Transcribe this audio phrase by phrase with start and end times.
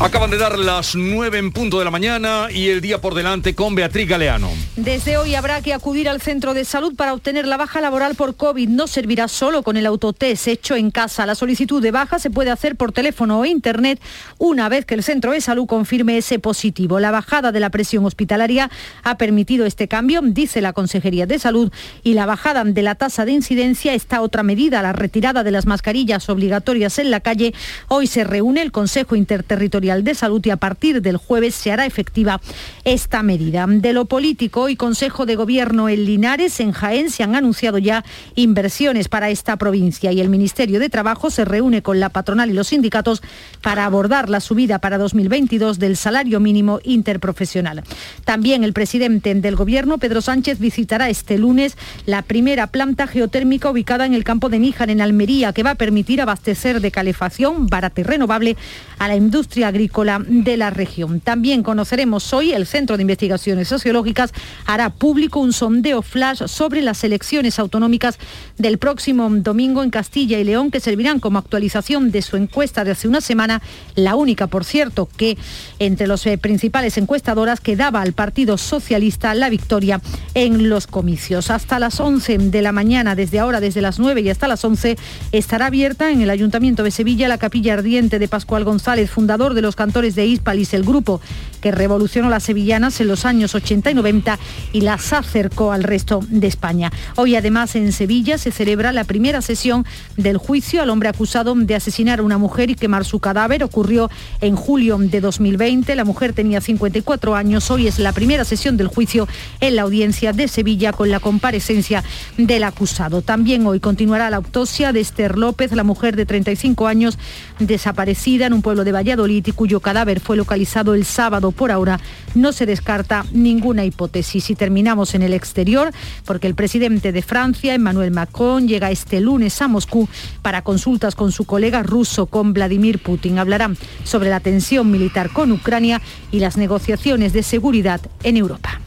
[0.00, 3.56] Acaban de dar las 9 en punto de la mañana y el día por delante
[3.56, 4.48] con Beatriz Galeano.
[4.76, 8.36] Desde hoy habrá que acudir al centro de salud para obtener la baja laboral por
[8.36, 8.68] COVID.
[8.68, 11.26] No servirá solo con el autotest hecho en casa.
[11.26, 14.00] La solicitud de baja se puede hacer por teléfono o internet
[14.38, 17.00] una vez que el centro de salud confirme ese positivo.
[17.00, 18.70] La bajada de la presión hospitalaria
[19.02, 21.72] ha permitido este cambio, dice la Consejería de Salud,
[22.04, 25.66] y la bajada de la tasa de incidencia está otra medida, la retirada de las
[25.66, 27.52] mascarillas obligatorias en la calle.
[27.88, 31.86] Hoy se reúne el Consejo Interterritorial de Salud y a partir del jueves se hará
[31.86, 32.40] efectiva
[32.84, 33.66] esta medida.
[33.66, 38.04] De lo político y Consejo de Gobierno en Linares, en Jaén, se han anunciado ya
[38.34, 42.52] inversiones para esta provincia y el Ministerio de Trabajo se reúne con la patronal y
[42.52, 43.22] los sindicatos
[43.62, 47.82] para abordar la subida para 2022 del salario mínimo interprofesional.
[48.24, 54.04] También el presidente del Gobierno, Pedro Sánchez, visitará este lunes la primera planta geotérmica ubicada
[54.04, 58.00] en el campo de Níjar, en Almería, que va a permitir abastecer de calefacción barata
[58.00, 58.56] y renovable
[58.98, 59.77] a la industria agrícola
[60.26, 61.20] de la región.
[61.20, 64.32] También conoceremos hoy el Centro de Investigaciones Sociológicas
[64.66, 68.18] hará público un sondeo flash sobre las elecciones autonómicas
[68.58, 72.92] del próximo domingo en Castilla y León que servirán como actualización de su encuesta de
[72.92, 73.62] hace una semana,
[73.94, 75.36] la única, por cierto, que
[75.78, 80.00] entre las eh, principales encuestadoras que daba al Partido Socialista la victoria
[80.34, 81.50] en los comicios.
[81.50, 84.96] Hasta las 11 de la mañana, desde ahora, desde las 9 y hasta las 11,
[85.32, 89.62] estará abierta en el Ayuntamiento de Sevilla la capilla ardiente de Pascual González, fundador de
[89.62, 91.20] los cantores de Hispalis, el grupo
[91.60, 94.38] que revolucionó las sevillanas en los años 80 y 90
[94.72, 96.92] y las acercó al resto de España.
[97.16, 99.84] Hoy además en Sevilla se celebra la primera sesión
[100.16, 103.64] del juicio al hombre acusado de asesinar a una mujer y quemar su cadáver.
[103.64, 104.10] Ocurrió
[104.40, 105.94] en julio de 2020.
[105.94, 107.70] La mujer tenía 54 años.
[107.70, 109.28] Hoy es la primera sesión del juicio
[109.60, 112.04] en la audiencia de Sevilla con la comparecencia
[112.36, 113.22] del acusado.
[113.22, 117.18] También hoy continuará la autopsia de Esther López, la mujer de 35 años
[117.58, 121.50] desaparecida en un pueblo de Valladolid cuyo cadáver fue localizado el sábado.
[121.50, 121.98] Por ahora
[122.36, 124.50] no se descarta ninguna hipótesis.
[124.50, 125.90] Y terminamos en el exterior
[126.24, 130.08] porque el presidente de Francia, Emmanuel Macron, llega este lunes a Moscú
[130.42, 133.40] para consultas con su colega ruso, con Vladimir Putin.
[133.40, 138.80] Hablarán sobre la tensión militar con Ucrania y las negociaciones de seguridad en Europa.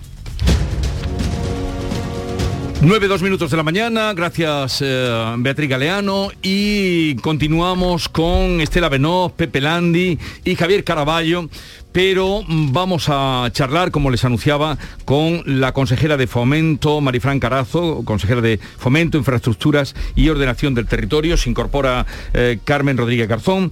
[2.84, 6.30] 9, dos minutos de la mañana, gracias eh, Beatriz Galeano.
[6.42, 11.48] Y continuamos con Estela Benó, Pepe Landi y Javier Caraballo,
[11.92, 18.42] pero vamos a charlar, como les anunciaba, con la consejera de Fomento, Marifran Carazo, consejera
[18.42, 23.72] de Fomento, Infraestructuras y Ordenación del Territorio, se incorpora eh, Carmen Rodríguez Garzón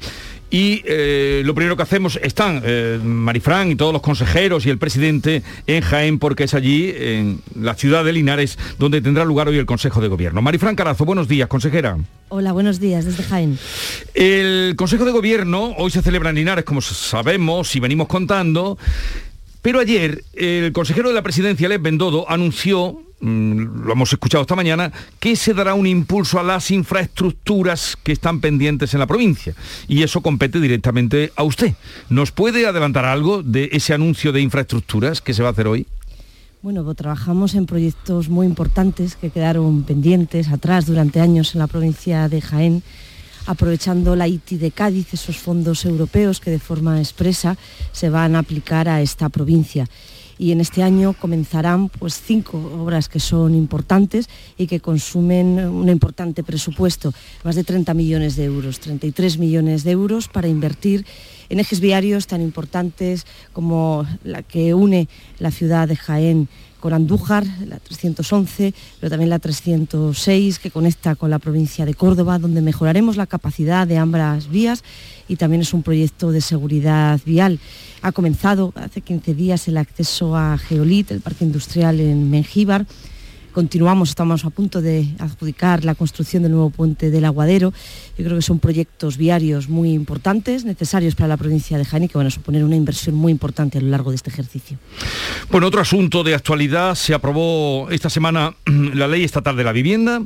[0.52, 4.78] y eh, lo primero que hacemos, están eh, Marifran y todos los consejeros y el
[4.78, 9.58] presidente en Jaén, porque es allí, en la ciudad de Linares, donde tendrá lugar hoy
[9.58, 10.42] el Consejo de Gobierno.
[10.42, 11.98] Marifran Carazo, buenos días, consejera.
[12.30, 13.60] Hola, buenos días, desde Jaén.
[14.14, 18.78] El Consejo de Gobierno hoy se celebra en Linares, como sabemos y venimos contando,
[19.62, 24.92] pero ayer el consejero de la presidencia, Les Bendodo, anunció lo hemos escuchado esta mañana,
[25.20, 29.54] que se dará un impulso a las infraestructuras que están pendientes en la provincia.
[29.88, 31.74] Y eso compete directamente a usted.
[32.10, 35.86] ¿Nos puede adelantar algo de ese anuncio de infraestructuras que se va a hacer hoy?
[36.62, 41.68] Bueno, pues trabajamos en proyectos muy importantes que quedaron pendientes atrás durante años en la
[41.68, 42.84] provincia de Jaén,
[43.46, 47.58] aprovechando la ITI de Cádiz, esos fondos europeos que de forma expresa
[47.94, 49.88] se van a aplicar a esta provincia
[50.40, 55.90] y en este año comenzarán pues, cinco obras que son importantes y que consumen un
[55.90, 57.14] importante presupuesto,
[57.44, 61.06] más de 30 millones de euros, 33 millones de euros para invertir
[61.50, 66.48] en ejes viarios tan importantes como la que une la ciudad de Jaén
[66.80, 72.40] con Andújar, la 311, pero también la 306 que conecta con la provincia de Córdoba,
[72.40, 74.84] donde mejoraremos la capacidad de ambas vías
[75.28, 77.60] y también es un proyecto de seguridad vial.
[78.02, 82.86] Ha comenzado hace 15 días el acceso a Geolit, el parque industrial en Mengíbar
[83.52, 87.74] continuamos, estamos a punto de adjudicar la construcción del nuevo puente del Aguadero.
[88.18, 92.18] Yo creo que son proyectos viarios muy importantes, necesarios para la provincia de Jaén que
[92.18, 94.78] van a suponer una inversión muy importante a lo largo de este ejercicio.
[95.52, 100.22] Bueno, otro asunto de actualidad, se aprobó esta semana la ley estatal de la vivienda.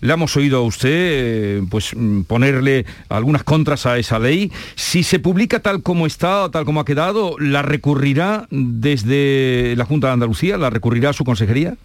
[0.00, 1.92] Le hemos oído a usted eh, pues,
[2.26, 4.52] ponerle algunas contras a esa ley.
[4.74, 10.08] Si se publica tal como está, tal como ha quedado, ¿la recurrirá desde la Junta
[10.08, 10.56] de Andalucía?
[10.58, 11.76] ¿La recurrirá su consejería?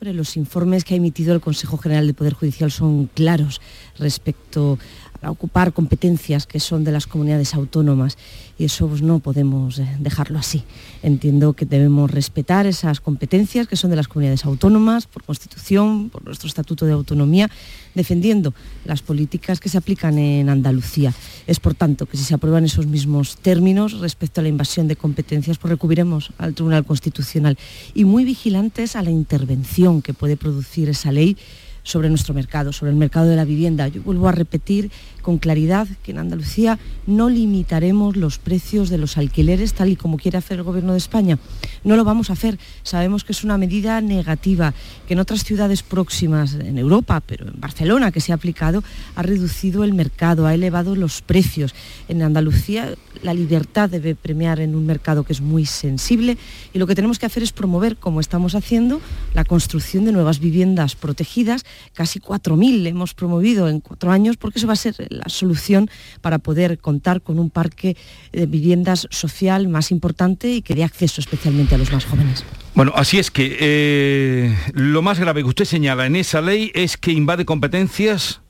[0.00, 3.60] Los informes que ha emitido el Consejo General de Poder Judicial son claros
[3.98, 4.78] respecto
[5.26, 8.16] para ocupar competencias que son de las comunidades autónomas
[8.60, 10.62] y eso pues, no podemos eh, dejarlo así.
[11.02, 16.24] Entiendo que debemos respetar esas competencias que son de las comunidades autónomas por constitución, por
[16.24, 17.50] nuestro estatuto de autonomía,
[17.96, 21.12] defendiendo las políticas que se aplican en Andalucía.
[21.48, 24.94] Es por tanto que si se aprueban esos mismos términos respecto a la invasión de
[24.94, 27.58] competencias, pues recubriremos al Tribunal Constitucional
[27.94, 31.36] y muy vigilantes a la intervención que puede producir esa ley
[31.86, 33.86] sobre nuestro mercado, sobre el mercado de la vivienda.
[33.86, 34.90] Yo vuelvo a repetir
[35.22, 40.16] con claridad que en Andalucía no limitaremos los precios de los alquileres tal y como
[40.16, 41.38] quiere hacer el Gobierno de España.
[41.84, 42.58] No lo vamos a hacer.
[42.82, 44.74] Sabemos que es una medida negativa,
[45.06, 48.82] que en otras ciudades próximas en Europa, pero en Barcelona que se ha aplicado,
[49.14, 51.72] ha reducido el mercado, ha elevado los precios.
[52.08, 56.36] En Andalucía la libertad debe premiar en un mercado que es muy sensible
[56.72, 59.00] y lo que tenemos que hacer es promover, como estamos haciendo,
[59.34, 61.64] la construcción de nuevas viviendas protegidas.
[61.92, 65.90] Casi 4.000 hemos promovido en cuatro años porque eso va a ser la solución
[66.20, 67.96] para poder contar con un parque
[68.32, 72.44] de viviendas social más importante y que dé acceso especialmente a los más jóvenes.
[72.74, 76.96] Bueno, así es que eh, lo más grave que usted señala en esa ley es
[76.96, 78.40] que invade competencias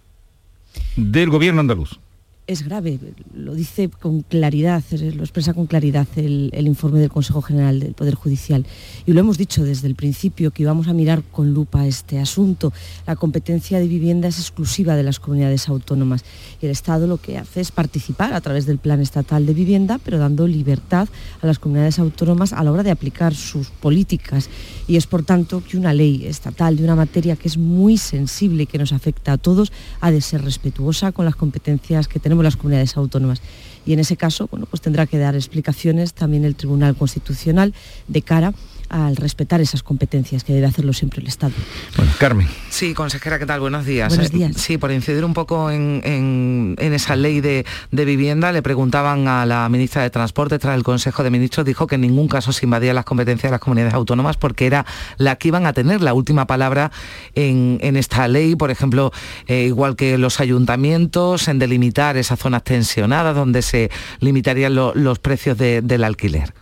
[0.97, 2.01] del gobierno andaluz
[2.47, 3.01] es grave,
[3.35, 8.15] lo dice con claridad, lo expresa con claridad el, informe del Consejo General del Poder
[8.15, 8.65] Judicial.
[9.05, 12.73] Y lo hemos dicho desde el principio que íbamos a mirar con lupa este asunto.
[13.07, 16.25] La competencia de vivienda es exclusiva de las comunidades autónomas
[16.63, 19.99] y el Estado lo que hace es participar a través del Plan Estatal de Vivienda,
[20.05, 21.09] pero dando libertad
[21.43, 24.49] a las comunidades autónomas a la hora de aplicar sus políticas.
[24.87, 28.65] Y es por tanto que una ley estatal de una materia que es muy sensible
[28.65, 32.36] y que nos afecta a todos ha de ser respetuosa con las competencias que tenemos
[32.43, 33.41] las comunidades autónomas.
[33.85, 37.73] Y en ese caso, bueno, pues tendrá que dar explicaciones también el Tribunal Constitucional
[38.09, 38.53] de cara
[38.89, 41.53] al respetar esas competencias que debe hacerlo siempre el Estado.
[41.97, 42.49] Bueno, Carmen.
[42.71, 43.61] Sí, consejera, ¿qué tal?
[43.61, 44.09] Buenos días.
[44.09, 44.57] Buenos días.
[44.57, 50.03] Sí, por incidir un poco en, esa ley de, vivienda, le preguntaban a la ministra
[50.03, 53.05] de Transporte tras el Consejo de Ministros, dijo que en ningún caso se invadían las
[53.05, 54.87] competencias de las comunidades autónomas porque era
[55.17, 56.91] la que iban a tener la última palabra
[57.35, 59.13] en, esta ley, por ejemplo,
[59.47, 63.91] eh, igual que los ayuntamientos, en delimitar esas zonas tensionadas donde se
[64.21, 66.53] limitarían los precios del alquiler.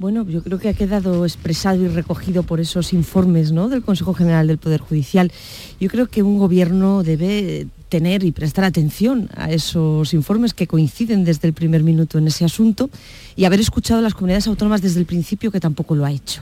[0.00, 3.68] Bueno, yo creo que ha quedado expresado y recogido por esos informes ¿no?
[3.68, 5.30] del Consejo General del Poder Judicial.
[5.78, 11.24] Yo creo que un gobierno debe tener y prestar atención a esos informes que coinciden
[11.24, 12.88] desde el primer minuto en ese asunto
[13.36, 16.40] y haber escuchado a las comunidades autónomas desde el principio que tampoco lo ha hecho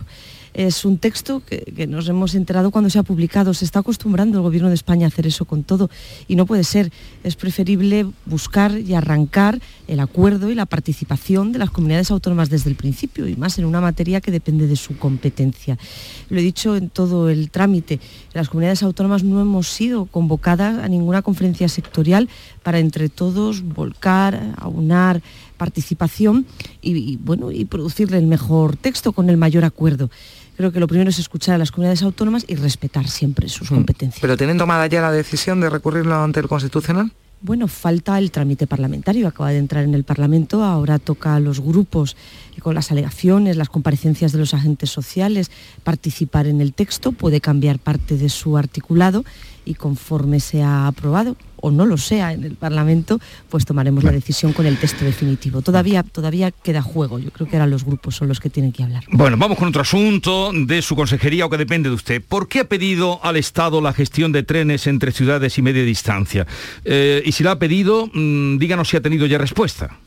[0.58, 3.54] es un texto que, nos hemos enterado cuando se ha publicado.
[3.54, 5.88] Se está acostumbrando el Gobierno de España a hacer eso con todo
[6.26, 6.90] y no puede ser.
[7.22, 12.70] Es preferible buscar y arrancar el acuerdo y la participación de las comunidades autónomas desde
[12.70, 15.78] el principio y más en una materia que depende de su competencia.
[16.28, 18.00] Lo he dicho en todo el trámite.
[18.32, 22.28] Las comunidades autónomas no hemos sido convocadas a ninguna conferencia sectorial
[22.64, 25.22] para entre todos volcar, aunar
[25.56, 26.46] participación
[26.82, 30.10] y, bueno, y producirle el mejor texto con el mayor acuerdo
[30.58, 33.74] creo que lo primero es escuchar a las comunidades autónomas y respetar siempre sus mm.
[33.74, 34.20] competencias.
[34.20, 37.12] ¿Pero tienen tomada ya la decisión de recurrirlo ante el Constitucional?
[37.40, 41.60] Bueno, falta el trámite parlamentario, acaba de entrar en el Parlamento, ahora toca a los
[41.60, 42.16] grupos
[42.60, 45.52] con las alegaciones, las comparecencias de los agentes sociales,
[45.84, 49.24] participar en el texto, puede cambiar parte de su articulado
[49.68, 53.20] y conforme sea aprobado o no lo sea en el Parlamento,
[53.50, 55.60] pues tomaremos la decisión con el texto definitivo.
[55.60, 58.84] Todavía, todavía queda juego, yo creo que ahora los grupos son los que tienen que
[58.84, 59.04] hablar.
[59.10, 62.22] Bueno, vamos con otro asunto de su consejería o que depende de usted.
[62.26, 66.46] ¿Por qué ha pedido al Estado la gestión de trenes entre ciudades y media distancia?
[66.84, 69.98] Eh, y si la ha pedido, mm, díganos si ha tenido ya respuesta.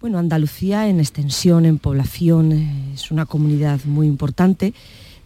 [0.00, 4.72] Bueno, Andalucía en extensión, en población, eh, es una comunidad muy importante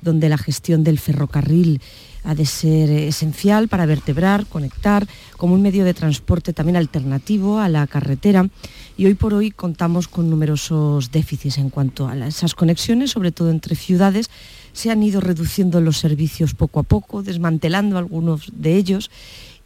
[0.02, 1.80] donde la gestión del ferrocarril
[2.24, 7.68] ha de ser esencial para vertebrar, conectar como un medio de transporte también alternativo a
[7.68, 8.48] la carretera
[8.96, 13.50] y hoy por hoy contamos con numerosos déficits en cuanto a esas conexiones, sobre todo
[13.50, 14.30] entre ciudades.
[14.72, 19.10] Se han ido reduciendo los servicios poco a poco, desmantelando algunos de ellos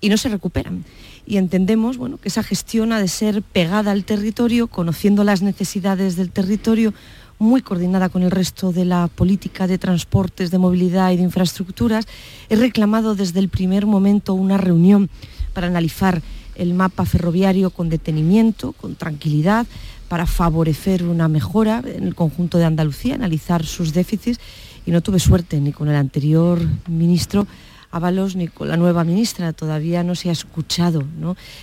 [0.01, 0.85] y no se recuperan.
[1.27, 6.17] Y entendemos bueno, que esa gestión ha de ser pegada al territorio, conociendo las necesidades
[6.17, 6.95] del territorio,
[7.39, 12.07] muy coordinada con el resto de la política de transportes, de movilidad y de infraestructuras.
[12.49, 15.09] He reclamado desde el primer momento una reunión
[15.53, 16.23] para analizar
[16.57, 19.67] el mapa ferroviario con detenimiento, con tranquilidad,
[20.09, 24.41] para favorecer una mejora en el conjunto de Andalucía, analizar sus déficits
[24.87, 27.47] y no tuve suerte ni con el anterior ministro
[27.91, 29.53] Ábalos ni con la nueva ministra.
[29.55, 31.05] Todavía no se ha escuchado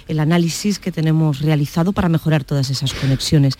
[0.08, 3.56] el análisis que tenemos realizado para mejorar todas esas conexiones.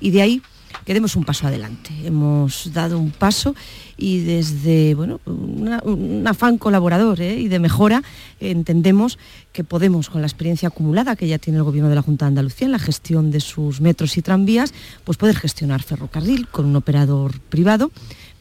[0.00, 0.42] Y de ahí
[0.84, 1.90] que demos un paso adelante.
[2.04, 3.54] Hemos dado un paso
[3.96, 7.38] y desde bueno, un afán colaborador ¿eh?
[7.38, 8.02] y de mejora
[8.40, 9.18] entendemos
[9.52, 12.28] que podemos, con la experiencia acumulada que ya tiene el Gobierno de la Junta de
[12.28, 14.72] Andalucía en la gestión de sus metros y tranvías,
[15.04, 17.90] pues poder gestionar ferrocarril con un operador privado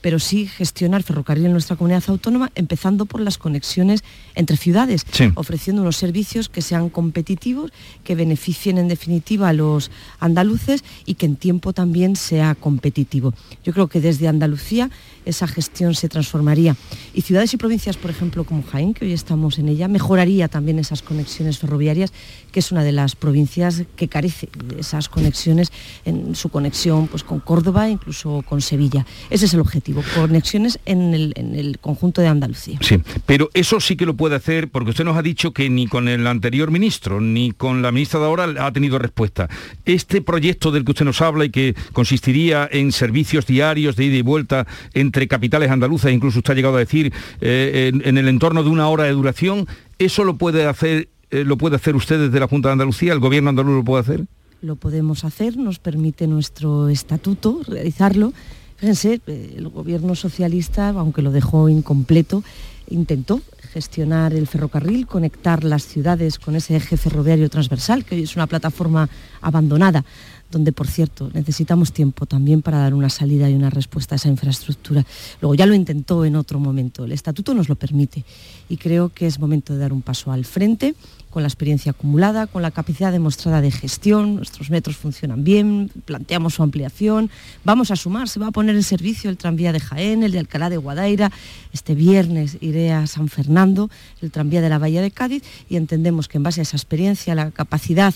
[0.01, 4.03] pero sí gestionar ferrocarril en nuestra comunidad autónoma, empezando por las conexiones
[4.35, 7.71] entre ciudades, ofreciendo unos servicios que sean competitivos,
[8.03, 13.33] que beneficien en definitiva a los andaluces y que en tiempo también sea competitivo.
[13.63, 14.89] Yo creo que desde Andalucía
[15.27, 16.75] esa gestión se transformaría.
[17.13, 20.79] Y ciudades y provincias, por ejemplo, como Jaén, que hoy estamos en ella, mejoraría también
[20.79, 22.13] esas conexiones ferroviarias,
[22.51, 25.71] que es una de las provincias que carece de esas conexiones
[26.05, 29.05] en su conexión pues, con Córdoba, incluso con Sevilla.
[29.29, 32.79] Ese es el objetivo, conexiones en el, en el conjunto de Andalucía.
[32.81, 35.87] Sí, pero eso sí que lo puede hacer, porque usted nos ha dicho que ni
[35.87, 39.49] con el anterior ministro, ni con la ministra de ahora ha tenido respuesta.
[39.85, 44.17] Este proyecto del que usted nos habla y que consistiría en servicios diarios de ida
[44.17, 48.27] y vuelta entre entre capitales andaluzas, incluso usted ha llegado a decir, eh, en, el
[48.27, 52.19] entorno de una hora de duración, ¿eso lo puede hacer, eh, lo puede hacer usted
[52.19, 53.13] desde la Junta de Andalucía?
[53.13, 54.25] ¿El gobierno andaluz lo puede hacer?
[54.61, 58.31] Lo podemos hacer, nos permite nuestro estatuto realizarlo.
[58.75, 62.43] Fíjense, eh, el gobierno socialista, aunque lo dejó incompleto,
[62.87, 63.41] intentó
[63.73, 69.09] gestionar el ferrocarril, conectar las ciudades con ese eje ferroviario transversal, que es una plataforma
[69.41, 70.05] abandonada
[70.51, 74.29] donde por cierto necesitamos tiempo también para dar una salida y una respuesta a esa
[74.29, 75.05] infraestructura.
[75.41, 78.23] Luego ya lo intentó en otro momento, el estatuto nos lo permite
[78.69, 80.95] y creo que es momento de dar un paso al frente
[81.29, 86.55] con la experiencia acumulada, con la capacidad demostrada de gestión, nuestros metros funcionan bien, planteamos
[86.55, 87.29] su ampliación,
[87.63, 90.39] vamos a sumar, se va a poner en servicio el tranvía de Jaén, el de
[90.39, 91.31] Alcalá de Guadaira,
[91.73, 93.89] este viernes iré a San Fernando,
[94.21, 97.35] el tranvía de la Bahía de Cádiz y entendemos que en base a esa experiencia,
[97.35, 98.15] la capacidad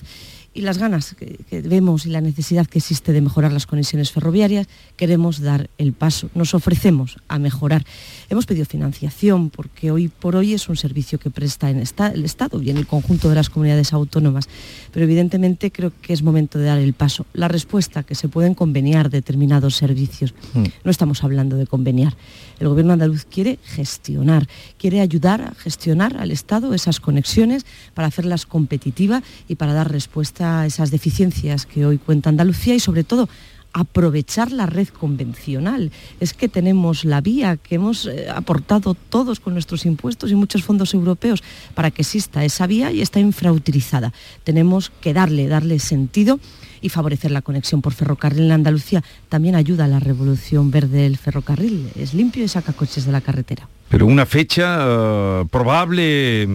[0.54, 4.68] y las ganas que, vemos y la necesidad que existe de mejorar las conexiones ferroviarias,
[4.98, 7.86] queremos dar el paso, nos ofrecemos a mejorar.
[8.30, 12.62] Hemos pedido financiación porque hoy por hoy es un servicio que presta en el Estado
[12.62, 14.50] y en el conjunto de las comunidades autónomas,
[14.92, 17.26] pero evidentemente creo que es momento de dar el paso.
[17.34, 20.64] La respuesta que se pueden conveniar determinados servicios, mm.
[20.84, 22.16] no estamos hablando de conveniar.
[22.62, 27.66] El gobierno andaluz quiere gestionar, quiere ayudar a gestionar al Estado esas conexiones
[27.96, 32.80] para hacerlas competitivas y para dar respuesta a esas deficiencias que hoy cuenta Andalucía y
[32.80, 33.28] sobre todo
[33.74, 35.92] aprovechar la red convencional.
[36.20, 40.64] Es que tenemos la vía que hemos eh, aportado todos con nuestros impuestos y muchos
[40.64, 44.14] fondos europeos para que exista esa vía y está infrautilizada.
[44.44, 46.40] Tenemos que darle, darle sentido
[46.82, 51.18] y favorecer la conexión por ferrocarril en Andalucía también ayuda a la revolución verde del
[51.18, 51.90] ferrocarril.
[51.96, 53.68] Es limpio y saca coches de la carretera.
[53.90, 56.48] Pero una fecha eh, probable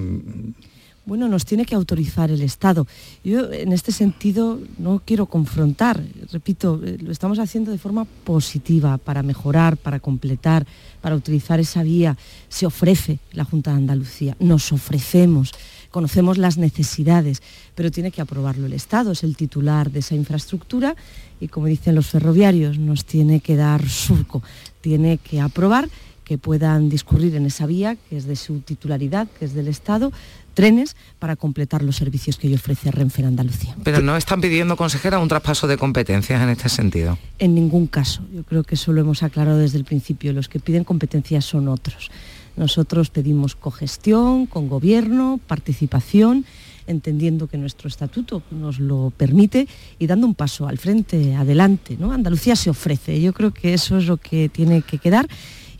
[1.06, 2.86] bueno, nos tiene que autorizar el Estado.
[3.22, 8.98] Yo en este sentido no quiero confrontar, repito, eh, lo estamos haciendo de forma positiva
[8.98, 10.66] para mejorar, para completar,
[11.00, 12.16] para utilizar esa vía.
[12.48, 15.52] Se ofrece la Junta de Andalucía, nos ofrecemos.
[15.92, 17.40] Conocemos las necesidades,
[17.76, 20.96] pero tiene que aprobarlo el Estado, es el titular de esa infraestructura
[21.40, 24.42] y como dicen los ferroviarios, nos tiene que dar surco,
[24.80, 25.88] tiene que aprobar
[26.26, 30.12] que puedan discurrir en esa vía, que es de su titularidad, que es del Estado,
[30.56, 33.76] trenes para completar los servicios que hoy ofrece Renfe en Andalucía.
[33.84, 37.18] Pero no están pidiendo, consejera, un traspaso de competencias en este sentido.
[37.38, 38.22] En ningún caso.
[38.34, 40.32] Yo creo que eso lo hemos aclarado desde el principio.
[40.32, 42.10] Los que piden competencias son otros.
[42.56, 46.46] Nosotros pedimos cogestión, con gobierno, participación,
[46.86, 51.98] entendiendo que nuestro estatuto nos lo permite y dando un paso al frente, adelante.
[52.00, 52.12] ¿no?
[52.12, 55.28] Andalucía se ofrece, yo creo que eso es lo que tiene que quedar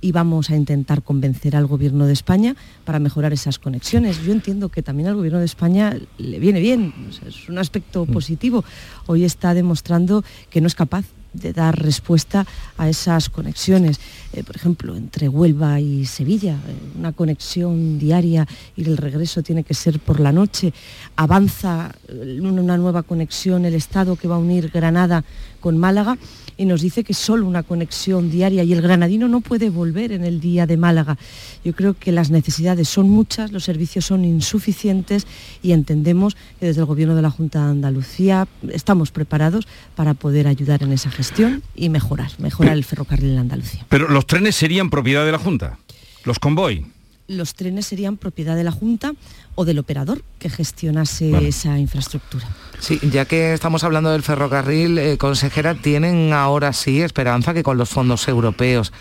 [0.01, 4.23] y vamos a intentar convencer al Gobierno de España para mejorar esas conexiones.
[4.25, 6.93] Yo entiendo que también al Gobierno de España le viene bien,
[7.27, 8.13] es un aspecto mm.
[8.13, 8.65] positivo.
[9.07, 11.05] Hoy está demostrando que no es capaz
[11.37, 12.47] de dar respuesta
[12.79, 14.01] a esas conexiones.
[14.33, 19.65] Eh, por ejemplo, entre Huelva y Sevilla, eh, una conexión diaria y el regreso tiene
[19.65, 20.73] que ser por la noche.
[21.17, 25.25] Avanza eh, una nueva conexión el Estado que va a unir Granada
[25.57, 26.17] con Málaga
[26.57, 30.25] y nos dice que solo una conexión diaria y el granadino no puede volver en
[30.25, 31.19] el día de Málaga.
[31.65, 35.27] Yo creo que las necesidades son muchas, los servicios son insuficientes
[35.63, 40.47] y entendemos que desde el Gobierno de la Junta de Andalucía estamos preparados para poder
[40.47, 43.85] ayudar en esa gestión y mejorar, mejorar el ferrocarril en Andalucía.
[43.89, 45.79] Pero los trenes serían propiedad de la Junta,
[46.25, 46.87] los convoy
[47.29, 49.13] los trenes serían propiedad de la Junta
[49.55, 52.47] o del operador que gestionase esa infraestructura.
[52.79, 57.79] Sí, ya que estamos hablando del ferrocarril, eh, consejera, ¿tienen ahora sí esperanza que con
[57.79, 58.93] los fondos europeos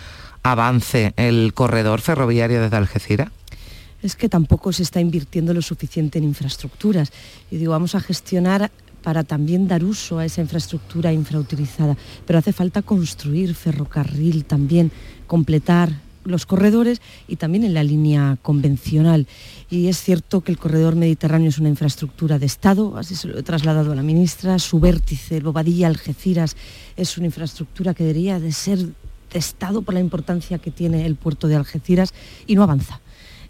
[0.43, 3.29] avance el corredor ferroviario desde Algeciras?
[4.01, 7.11] Es que tampoco se está invirtiendo lo suficiente en infraestructuras.
[7.49, 11.95] Yo digo, vamos a gestionar para también dar uso a esa infraestructura infrautilizada.
[12.25, 14.91] Pero hace falta construir ferrocarril también,
[15.27, 19.27] completar los corredores y también en la línea convencional.
[19.69, 23.37] Y es cierto que el corredor mediterráneo es una infraestructura de Estado, así se lo
[23.37, 26.55] he trasladado a la ministra, su vértice, Bobadilla, Algeciras,
[26.97, 31.15] es una infraestructura que debería de ser de Estado por la importancia que tiene el
[31.15, 32.13] puerto de Algeciras
[32.47, 33.01] y no avanza.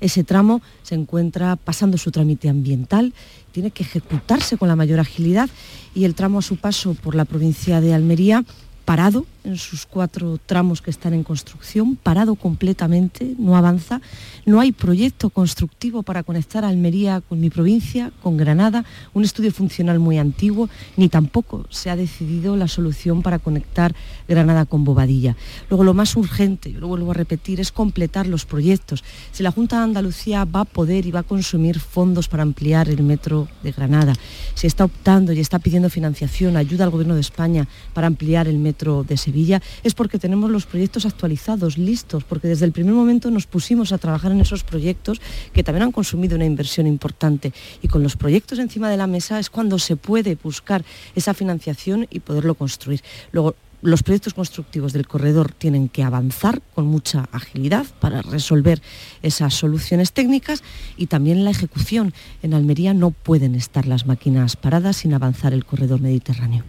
[0.01, 3.13] Ese tramo se encuentra pasando su trámite ambiental,
[3.51, 5.49] tiene que ejecutarse con la mayor agilidad
[5.93, 8.43] y el tramo a su paso por la provincia de Almería
[8.85, 14.01] parado en sus cuatro tramos que están en construcción, parado completamente, no avanza.
[14.45, 19.99] No hay proyecto constructivo para conectar Almería con mi provincia, con Granada, un estudio funcional
[19.99, 23.95] muy antiguo, ni tampoco se ha decidido la solución para conectar
[24.27, 25.35] Granada con Bobadilla.
[25.69, 29.03] Luego lo más urgente, yo lo vuelvo a repetir, es completar los proyectos.
[29.31, 32.89] Si la Junta de Andalucía va a poder y va a consumir fondos para ampliar
[32.89, 34.13] el metro de Granada,
[34.53, 38.57] si está optando y está pidiendo financiación, ayuda al Gobierno de España para ampliar el
[38.57, 43.31] metro de Sevilla, es porque tenemos los proyectos actualizados, listos, porque desde el primer momento
[43.31, 45.21] nos pusimos a trabajar en esos proyectos
[45.53, 47.53] que también han consumido una inversión importante.
[47.81, 50.83] Y con los proyectos encima de la mesa es cuando se puede buscar
[51.15, 53.01] esa financiación y poderlo construir.
[53.31, 58.81] Luego, los proyectos constructivos del corredor tienen que avanzar con mucha agilidad para resolver
[59.21, 60.63] esas soluciones técnicas
[60.97, 62.13] y también la ejecución.
[62.41, 66.63] En Almería no pueden estar las máquinas paradas sin avanzar el corredor mediterráneo.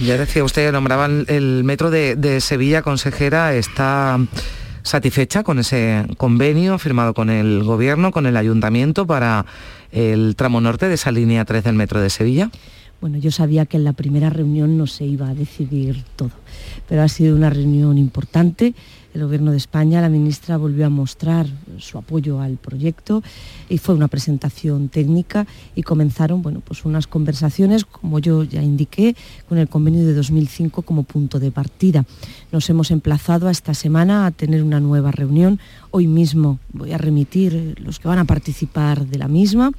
[0.00, 4.18] Ya decía usted, nombraban el metro de, Sevilla, consejera, está
[4.82, 9.44] satisfecha con ese convenio firmado con el gobierno, con el ayuntamiento para
[9.90, 12.50] el tramo norte de esa línea 3 del metro de Sevilla?
[13.00, 16.30] Bueno, yo sabía que en la primera reunión no se iba a decidir todo,
[16.88, 18.74] pero ha sido una reunión importante
[19.14, 21.46] el Gobierno de España, la ministra volvió a mostrar
[21.78, 23.22] su apoyo al proyecto
[23.68, 29.16] y fue una presentación técnica y comenzaron bueno, pues unas conversaciones, como yo ya indiqué,
[29.48, 32.04] con el convenio de 2005 como punto de partida.
[32.52, 35.58] Nos hemos emplazado a esta semana a tener una nueva reunión.
[35.90, 39.72] Hoy mismo voy a remitir los que van a participar de la misma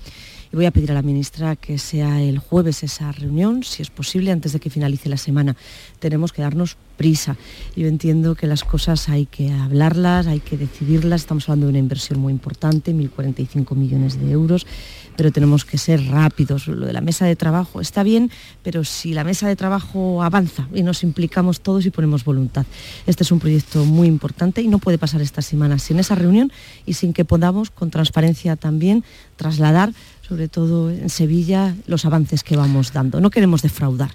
[0.52, 3.90] y voy a pedir a la ministra que sea el jueves esa reunión, si es
[3.90, 5.56] posible, antes de que finalice la semana.
[6.00, 7.38] Tenemos que darnos prisa.
[7.76, 11.22] Yo entiendo que las cosas hay que hablarlas, hay que decidirlas.
[11.22, 14.68] Estamos hablando de una inversión muy importante, 1.045 millones de euros,
[15.16, 16.68] pero tenemos que ser rápidos.
[16.68, 18.32] Lo de la mesa de trabajo está bien,
[18.64, 22.66] pero si la mesa de trabajo avanza y nos implicamos todos y ponemos voluntad.
[23.06, 26.52] Este es un proyecto muy importante y no puede pasar esta semana sin esa reunión
[26.86, 29.06] y sin que podamos, con transparencia también,
[29.38, 29.94] trasladar
[30.30, 33.20] sobre todo en Sevilla, los avances que vamos dando.
[33.20, 34.12] No queremos defraudar.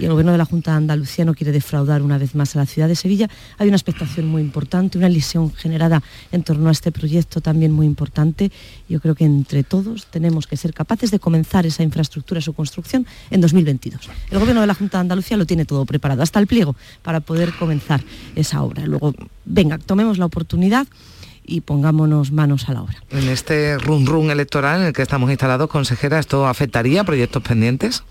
[0.00, 2.60] Y el Gobierno de la Junta de Andalucía no quiere defraudar una vez más a
[2.60, 3.28] la ciudad de Sevilla.
[3.58, 6.02] Hay una expectación muy importante, una ilusión generada
[6.32, 8.50] en torno a este proyecto también muy importante.
[8.88, 13.06] Yo creo que entre todos tenemos que ser capaces de comenzar esa infraestructura, su construcción,
[13.30, 14.08] en 2022.
[14.30, 17.20] El Gobierno de la Junta de Andalucía lo tiene todo preparado, hasta el pliego, para
[17.20, 18.02] poder comenzar
[18.34, 18.86] esa obra.
[18.86, 19.12] Luego,
[19.44, 20.86] venga, tomemos la oportunidad
[21.48, 23.02] y pongámonos manos a la obra.
[23.10, 27.42] En este run run electoral en el que estamos instalados, consejera, ¿esto afectaría a proyectos
[27.42, 28.04] pendientes?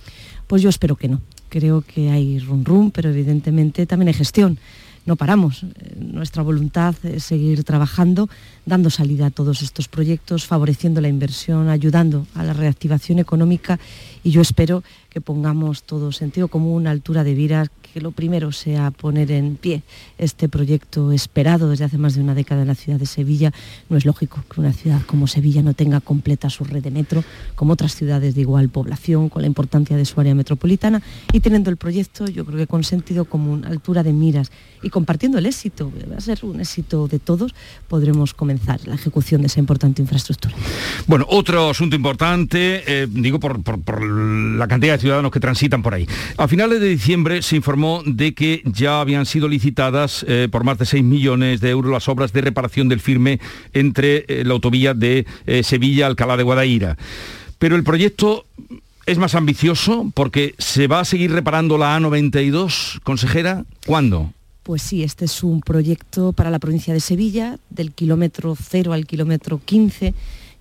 [0.47, 1.21] Pues yo espero que no.
[1.49, 4.59] Creo que hay run run, pero evidentemente también hay gestión.
[5.05, 5.63] No paramos.
[5.63, 8.27] Eh, nuestra voluntad es seguir trabajando,
[8.65, 13.79] dando salida a todos estos proyectos, favoreciendo la inversión, ayudando a la reactivación económica
[14.23, 18.91] y yo espero que pongamos todo sentido común, altura de viras, que lo primero sea
[18.91, 19.81] poner en pie
[20.19, 23.51] este proyecto esperado desde hace más de una década en la ciudad de Sevilla.
[23.89, 27.23] No es lógico que una ciudad como Sevilla no tenga completa su red de metro,
[27.55, 31.01] como otras ciudades de igual población, con la importancia de su área metropolitana,
[31.33, 34.51] y teniendo el proyecto, yo creo que con sentido común, altura de miras
[34.83, 37.55] y compartiendo el éxito, va a ser un éxito de todos,
[37.87, 40.53] podremos comenzar la ejecución de esa importante infraestructura.
[41.07, 46.07] Bueno, otro asunto importante, eh, digo por, la cantidad de ciudadanos que transitan por ahí.
[46.37, 50.77] A finales de diciembre se informó de que ya habían sido licitadas eh, por más
[50.77, 53.39] de 6 millones de euros las obras de reparación del firme
[53.73, 55.25] entre eh, la autovía de
[55.63, 56.97] Sevilla-Alcalá de Guadaira.
[57.59, 58.45] Pero el proyecto
[59.05, 63.65] es más ambicioso porque se va a seguir reparando la A92, consejera.
[63.85, 64.33] ¿Cuándo?
[64.63, 69.07] Pues sí, este es un proyecto para la provincia de Sevilla, del kilómetro 0 al
[69.07, 70.13] kilómetro 15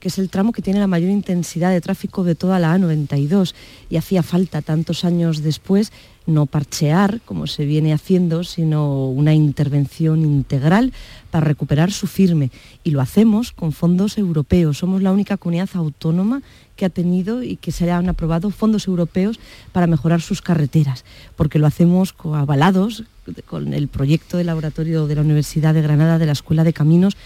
[0.09, 3.55] es el tramo que tiene la mayor intensidad de tráfico de toda la A92
[3.91, 5.93] y hacía falta tantos años después
[6.27, 10.93] no parchear, como se viene haciendo, sino una intervención integral
[11.31, 12.51] para recuperar su firme.
[12.83, 14.79] Y lo hacemos con fondos europeos.
[14.79, 16.43] Somos la única comunidad autónoma
[16.75, 19.39] que ha tenido y que se han aprobado fondos europeos
[19.73, 21.05] para mejorar sus carreteras,
[21.37, 23.05] porque lo hacemos avalados
[23.47, 27.17] con el proyecto de laboratorio de la Universidad de Granada de la Escuela de Caminos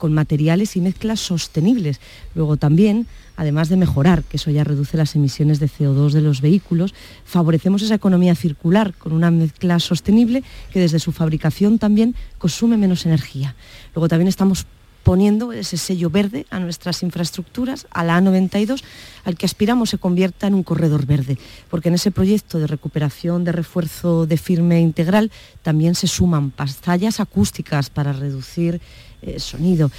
[0.00, 2.00] con materiales y mezclas sostenibles.
[2.34, 6.40] Luego también, además de mejorar, que eso ya reduce las emisiones de CO2 de los
[6.40, 6.94] vehículos,
[7.26, 13.04] favorecemos esa economía circular con una mezcla sostenible que desde su fabricación también consume menos
[13.04, 13.54] energía.
[13.94, 14.66] Luego también estamos
[15.02, 18.82] poniendo ese sello verde a nuestras infraestructuras, a la A92,
[19.24, 23.44] al que aspiramos se convierta en un corredor verde, porque en ese proyecto de recuperación,
[23.44, 25.30] de refuerzo de firme integral,
[25.62, 28.80] también se suman pantallas acústicas para reducir
[29.22, 29.90] eh, sonido.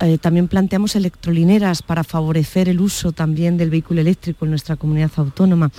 [0.00, 5.10] Eh, también planteamos electrolineras para favorecer el uso también del vehículo eléctrico en nuestra comunidad
[5.16, 5.70] autónoma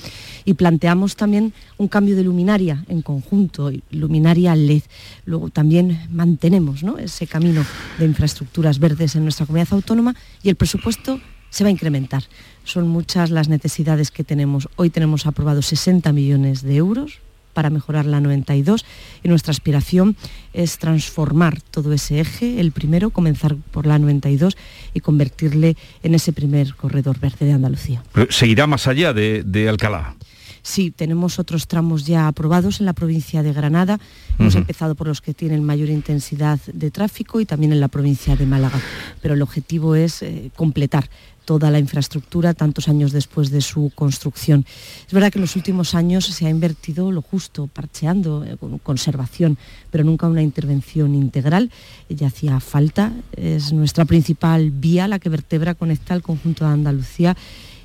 [0.46, 4.84] y planteamos también un cambio de luminaria en conjunto, luminaria LED.
[5.26, 7.66] Luego también mantenemos ese camino
[7.98, 11.20] de infraestructuras verdes en nuestra comunidad autónoma y el presupuesto
[11.50, 12.24] se va a incrementar.
[12.64, 14.70] Son muchas las necesidades que tenemos.
[14.76, 17.20] Hoy tenemos aprobados 60 millones de euros
[17.54, 18.86] para mejorar la 92
[19.24, 20.16] y nuestra aspiración
[20.54, 24.58] es transformar todo ese eje, el primero, comenzar por la 92
[24.94, 28.04] y convertirle en ese primer corredor verde de Andalucía.
[28.30, 30.16] ¿Seguirá más allá de, Alcalá?
[30.64, 34.00] Sí, tenemos otros tramos ya aprobados en la provincia de Granada.
[34.38, 38.36] Hemos empezado por los que tienen mayor intensidad de tráfico y también en la provincia
[38.36, 38.80] de Málaga.
[39.22, 41.10] Pero el objetivo es eh, completar
[41.52, 44.66] toda la infraestructura tantos años después de su construcción.
[45.06, 48.78] Es verdad que en los últimos años se ha invertido lo justo, parcheando, eh, con
[48.78, 49.58] conservación,
[49.90, 51.70] pero nunca una intervención integral.
[52.08, 57.36] Ya hacía falta, es nuestra principal vía, la que vertebra, conecta el conjunto de Andalucía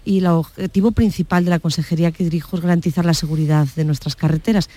[0.04, 4.14] y el objetivo principal de la consejería que dirijo es garantizar la seguridad de nuestras
[4.14, 4.70] carreteras.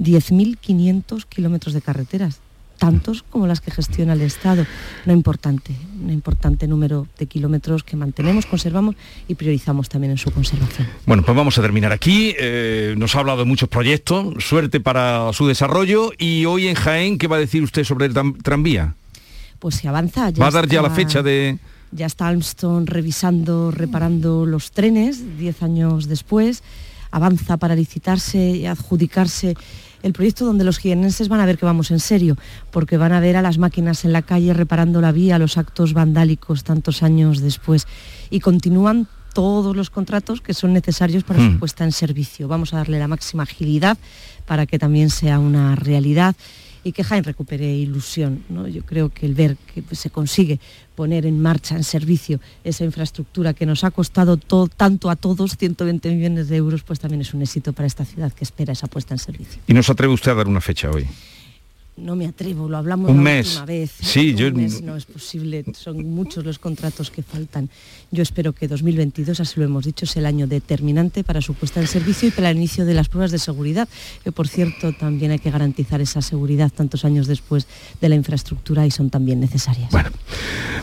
[0.00, 2.40] 10.500 kilómetros de carreteras,
[2.82, 4.66] tantos como las que gestiona el Estado.
[5.06, 8.96] Una importante, un importante número de kilómetros que mantenemos, conservamos
[9.28, 10.88] y priorizamos también en su conservación.
[11.06, 12.34] Bueno, pues vamos a terminar aquí.
[12.36, 17.18] Eh, nos ha hablado de muchos proyectos, suerte para su desarrollo y hoy en Jaén,
[17.18, 18.96] ¿qué va a decir usted sobre el tranvía?
[19.60, 20.32] Pues se avanza.
[20.32, 21.60] ¿Va a dar ya la fecha de...?
[21.92, 26.64] Ya está Almston revisando, reparando los trenes, diez años después.
[27.12, 29.54] Avanza para licitarse y adjudicarse
[30.02, 32.36] el proyecto donde los jienenses van a ver que vamos en serio,
[32.70, 35.92] porque van a ver a las máquinas en la calle reparando la vía, los actos
[35.94, 37.86] vandálicos tantos años después.
[38.30, 41.58] Y continúan todos los contratos que son necesarios para su mm.
[41.58, 42.48] puesta en servicio.
[42.48, 43.96] Vamos a darle la máxima agilidad
[44.46, 46.34] para que también sea una realidad
[46.84, 48.44] y que Jaén recupere ilusión.
[48.48, 48.68] ¿no?
[48.68, 50.60] Yo creo que el ver que se consigue
[50.94, 56.10] poner en marcha, en servicio, esa infraestructura que nos ha costado tanto a todos, 120
[56.10, 59.14] millones de euros, pues también es un éxito para esta ciudad que espera esa puesta
[59.14, 59.62] en servicio.
[59.66, 61.06] ¿Y nos atreve usted a dar una fecha hoy?
[61.96, 63.46] No me atrevo, lo hablamos un la mes.
[63.48, 63.92] última vez.
[64.00, 67.68] Sí, un mes no es posible, son muchos los contratos que faltan.
[68.10, 71.80] Yo espero que 2022, así lo hemos dicho, es el año determinante para su puesta
[71.80, 73.88] en servicio y para el inicio de las pruebas de seguridad,
[74.24, 77.66] que por cierto también hay que garantizar esa seguridad tantos años después
[78.00, 79.90] de la infraestructura y son también necesarias.
[79.90, 80.10] Bueno,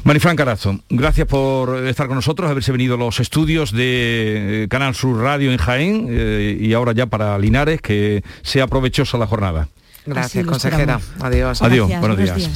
[0.03, 5.51] Marifran Carazo, gracias por estar con nosotros, haberse venido los estudios de Canal Sur Radio
[5.51, 9.69] en Jaén eh, y ahora ya para Linares, que sea provechosa la jornada.
[10.05, 10.99] Gracias, consejera.
[11.19, 11.61] Adiós.
[11.61, 12.49] Adiós, buenos, días.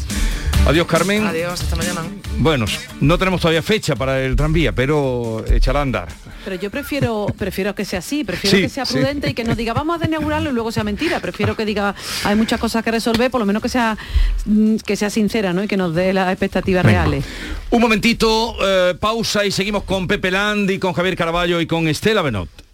[0.65, 1.25] Adiós, Carmen.
[1.25, 2.01] Adiós, hasta mañana.
[2.37, 2.65] Bueno,
[3.01, 6.07] no tenemos todavía fecha para el tranvía, pero echará a andar.
[6.45, 9.73] Pero yo prefiero prefiero que sea así, prefiero que sea prudente y que no diga
[9.73, 11.19] vamos a inaugurarlo y luego sea mentira.
[11.19, 13.97] Prefiero que diga hay muchas cosas que resolver, por lo menos que sea
[14.45, 15.63] mm, que sea sincera, ¿no?
[15.63, 17.25] Y que nos dé las expectativas reales.
[17.69, 22.21] Un momentito, eh, pausa y seguimos con Pepe Landi, con Javier Caraballo y con Estela
[22.21, 22.62] Benot.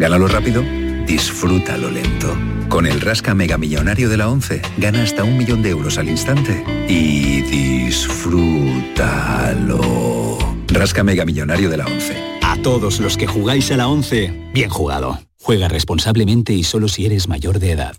[0.00, 0.64] Gánalo rápido,
[1.06, 2.34] disfrútalo lento.
[2.70, 6.08] Con el Rasca Mega Millonario de la 11, gana hasta un millón de euros al
[6.08, 10.38] instante y disfrútalo.
[10.68, 12.16] Rasca Mega Millonario de la 11.
[12.40, 15.20] A todos los que jugáis a la 11, bien jugado.
[15.38, 17.94] Juega responsablemente y solo si eres mayor de edad.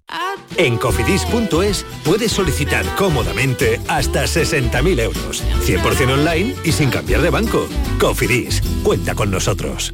[0.57, 5.43] En cofidis.es puedes solicitar cómodamente hasta 60.000 euros.
[5.67, 7.67] 100% online y sin cambiar de banco.
[7.99, 9.93] Cofidis, cuenta con nosotros.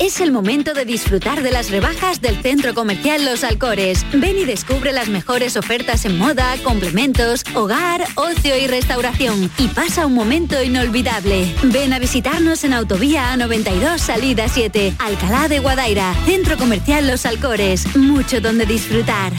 [0.00, 4.04] Es el momento de disfrutar de las rebajas del Centro Comercial Los Alcores.
[4.12, 9.50] Ven y descubre las mejores ofertas en moda, complementos, hogar, ocio y restauración.
[9.56, 11.54] Y pasa un momento inolvidable.
[11.64, 17.96] Ven a visitarnos en Autovía A92 Salida 7, Alcalá de Guadaira, Centro Comercial Los Alcores.
[17.96, 19.32] Mucho donde disfrutar.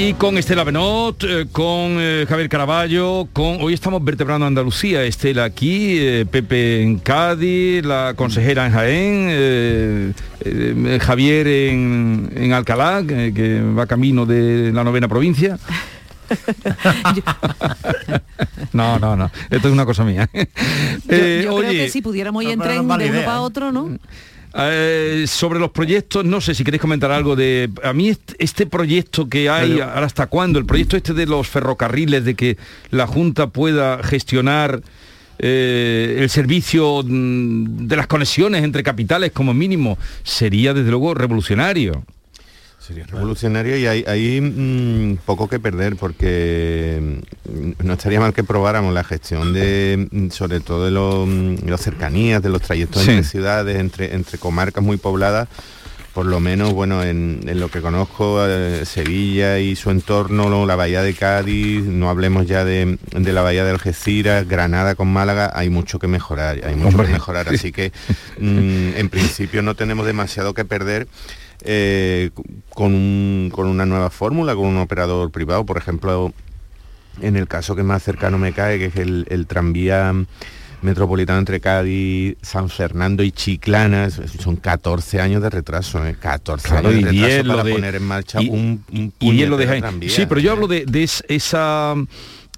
[0.00, 5.42] Y con Estela Benot, eh, con eh, Javier Caraballo, con hoy estamos vertebrando Andalucía, Estela
[5.42, 10.14] aquí, eh, Pepe en Cádiz, la consejera en Jaén,
[11.00, 15.58] Javier en, en Alcalá, que va camino de la novena provincia.
[18.72, 19.32] no, no, no.
[19.50, 20.30] Esto es una cosa mía.
[20.32, 20.44] yo,
[21.08, 23.98] creo que si pudiéramos ir en tren de uno para otro, ¿no?
[24.54, 27.70] Eh, sobre los proyectos, no sé si queréis comentar algo de...
[27.82, 32.24] A mí este, proyecto que hay, ahora hasta cuándo, el proyecto este de los ferrocarriles,
[32.24, 32.56] de que
[32.90, 34.80] la Junta pueda gestionar
[35.38, 42.04] eh, el servicio mm, de las conexiones entre capitales como mínimo, sería desde luego revolucionario.
[42.88, 48.94] Sería revolucionario y hay, mm, poco que perder porque mm, no estaría mal que probáramos
[48.94, 54.14] la gestión de, mm, sobre todo de, las cercanías, de los trayectos entre ciudades, entre,
[54.14, 55.48] entre comarcas muy pobladas,
[56.14, 61.02] por lo menos, bueno, en, lo que conozco, eh, Sevilla y su entorno, la Bahía
[61.02, 65.98] de Cádiz, no hablemos ya de, la Bahía de Algeciras, Granada con Málaga, hay mucho
[65.98, 67.92] que mejorar, hay mucho que mejorar, así que
[68.40, 71.06] en principio no tenemos demasiado que perder
[71.62, 72.30] eh,
[72.74, 76.32] con, una nueva fórmula, con un operador privado, por ejemplo,
[77.20, 80.14] en el caso que más cercano me cae, que es el, tranvía
[80.80, 86.78] metropolitano entre Cádiz, San Fernando y Chiclana, son 14 años de retraso, 14 ¿eh?
[86.78, 90.10] años de retraso para poner en marcha un, un y lo tranvía.
[90.10, 91.94] Sí, pero yo hablo de, de esa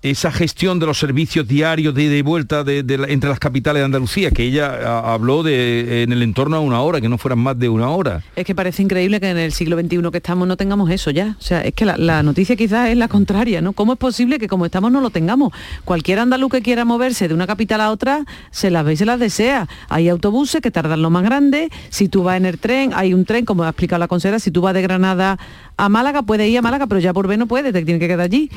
[0.02, 4.30] esa gestión de los servicios diarios de y vuelta de, entre las capitales de Andalucía,
[4.30, 7.68] que ella habló de en el entorno a una hora, que no fueran más de
[7.68, 8.22] una hora.
[8.36, 11.36] Es que parece increíble que en el siglo XXI que estamos no tengamos eso ya.
[11.38, 13.72] O sea, es que la, noticia quizás es la contraria, ¿no?
[13.72, 15.52] ¿Cómo es posible que como estamos no lo tengamos?
[15.84, 19.04] Cualquier andaluz que quiera moverse de una capital a otra, se las ve y se
[19.04, 19.68] las desea.
[19.88, 23.24] Hay autobuses que tardan lo más grande, si tú vas en el tren, hay un
[23.24, 25.38] tren, como ha explicado la consejera, si tú vas de Granada
[25.76, 28.08] a Málaga, puedes ir a Málaga, pero ya por B no puedes, te tiene que
[28.08, 28.50] quedar allí.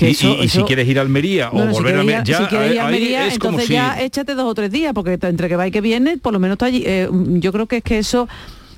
[0.00, 3.32] y, si quieres ir a Almería o volver a Almería, si quieres ir a Almería,
[3.32, 6.32] entonces ya échate dos o tres días, porque entre que va y que viene, por
[6.32, 6.82] lo menos está allí.
[6.86, 8.28] Eh, yo creo que es que eso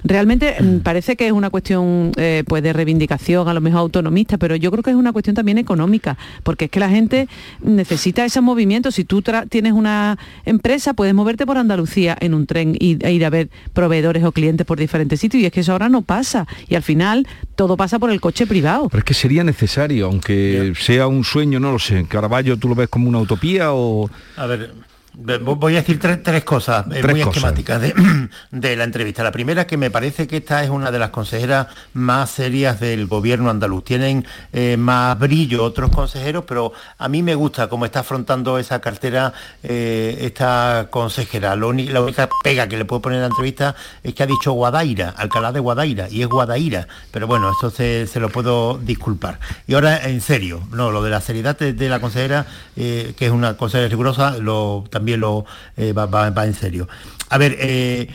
[0.05, 4.39] realmente mm, parece que es una cuestión eh, pues de reivindicación, a lo mejor autonomista,
[4.39, 7.29] pero yo creo que es una cuestión también económica, porque es que la gente
[7.63, 8.91] necesita ese movimiento.
[8.91, 13.25] Si tú tienes una empresa, puedes moverte por Andalucía en un tren y, e ir
[13.25, 16.47] a ver proveedores o clientes por diferentes sitios, y es que eso ahora no pasa.
[16.69, 18.89] Y al final todo pasa por el coche privado.
[18.89, 22.05] Pero es que sería necesario, aunque sea un sueño, no lo sé.
[22.07, 24.11] Caraballo, ¿tú lo ves como una utopía o...?
[24.37, 24.73] A ver,
[25.23, 27.81] Voy a decir tres, cosas eh, muy esquemáticas
[28.51, 29.23] de, la entrevista.
[29.23, 33.07] La primera que me parece que esta es una de las consejeras más serias del
[33.07, 33.85] gobierno andaluz.
[33.85, 38.81] Tienen eh, más brillo otros consejeros, pero a mí me gusta cómo está afrontando esa
[38.81, 41.55] cartera eh, esta consejera.
[41.55, 45.11] la única pega que le puedo poner en la entrevista es que ha dicho Guadaira,
[45.11, 46.89] Alcalá de Guadaira, y es Guadaira.
[47.11, 49.39] Pero bueno, esto se, lo puedo disculpar.
[49.67, 53.57] Y ahora, en serio, no, lo de la seriedad de, la consejera, que es una
[53.59, 55.45] consejera rigurosa, lo también lo
[55.77, 56.89] eh, va, en serio.
[57.29, 58.09] A ver, eh,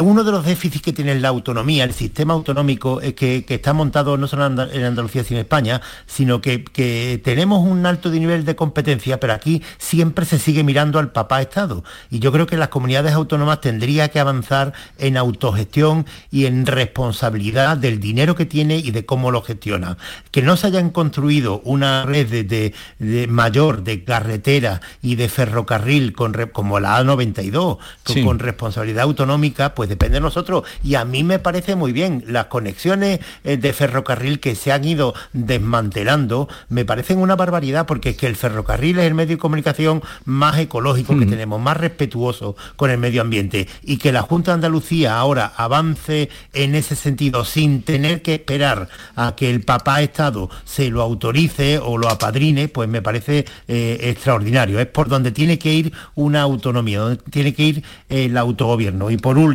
[0.00, 4.16] uno de los déficits que tiene la autonomía, el sistema autonómico, es que, está montado
[4.16, 9.20] no solo en Andalucía, sino en España, sino que, tenemos un alto nivel de competencia,
[9.20, 11.84] pero aquí siempre se sigue mirando al papá Estado.
[12.10, 17.76] Y yo creo que las comunidades autónomas tendrían que avanzar en autogestión y en responsabilidad
[17.76, 19.98] del dinero que tiene y de cómo lo gestiona.
[20.30, 26.80] Que no se hayan construido una red de, mayor de carretera y de ferrocarril como
[26.80, 27.78] la A92,
[28.24, 30.64] con responsabilidad autonómica pues depende de nosotros.
[30.82, 32.24] Y a mí me parece muy bien.
[32.26, 38.10] Las conexiones eh, de ferrocarril que se han ido desmantelando me parecen una barbaridad porque
[38.10, 42.56] es que el ferrocarril es el medio de comunicación más ecológico que tenemos, más respetuoso
[42.76, 43.68] con el medio ambiente.
[43.82, 48.88] Y que la Junta de Andalucía ahora avance en ese sentido sin tener que esperar
[49.16, 53.98] a que el papá Estado se lo autorice o lo apadrine, pues me parece eh,
[54.02, 54.80] extraordinario.
[54.80, 59.10] Es por donde tiene que ir una autonomía, donde tiene que ir el autogobierno.
[59.10, 59.47] Y por último,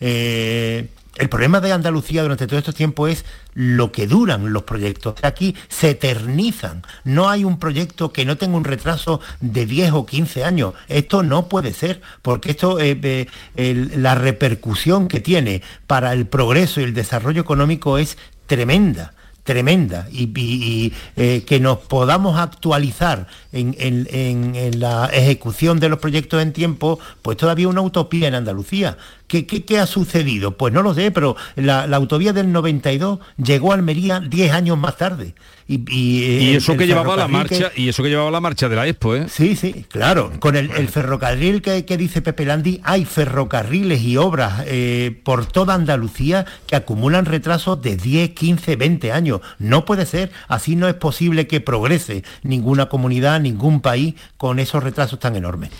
[0.00, 5.16] eh, el problema de Andalucía durante todo este tiempo es lo que duran los proyectos.
[5.22, 6.82] Aquí se eternizan.
[7.04, 10.74] No hay un proyecto que no tenga un retraso de 10 o 15 años.
[10.88, 16.80] Esto no puede ser, porque esto, eh, eh, la repercusión que tiene para el progreso
[16.80, 18.16] y el desarrollo económico es
[18.46, 26.98] tremenda tremenda y, que nos podamos actualizar en, la ejecución de los proyectos en tiempo,
[27.22, 28.96] pues todavía una utopía en Andalucía.
[29.26, 30.56] ¿Qué, qué, ha sucedido?
[30.56, 34.76] Pues no lo sé, pero la, la autovía del 92 llegó a Almería 10 años
[34.76, 35.34] más tarde.
[35.70, 39.14] Y, eso que llevaba la marcha y eso que llevaba la marcha de la Expo,
[39.14, 39.26] ¿eh?
[39.28, 40.32] Sí, sí, claro.
[40.40, 46.44] Con el, ferrocarril que, dice Pepe Landi, hay ferrocarriles y obras eh, por toda Andalucía
[46.66, 49.40] que acumulan retrasos de 10, 15, 20 años.
[49.60, 50.32] No puede ser.
[50.48, 55.70] Así no es posible que progrese ninguna comunidad, ningún país con esos retrasos tan enormes.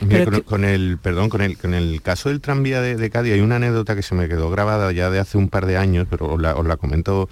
[0.44, 3.94] con, el, perdón, con el, con el caso del tranvía de, Cádiz hay una anécdota
[3.94, 6.55] que se me quedó grabada ya de hace un par de años, pero os la,
[6.55, 7.29] os la comento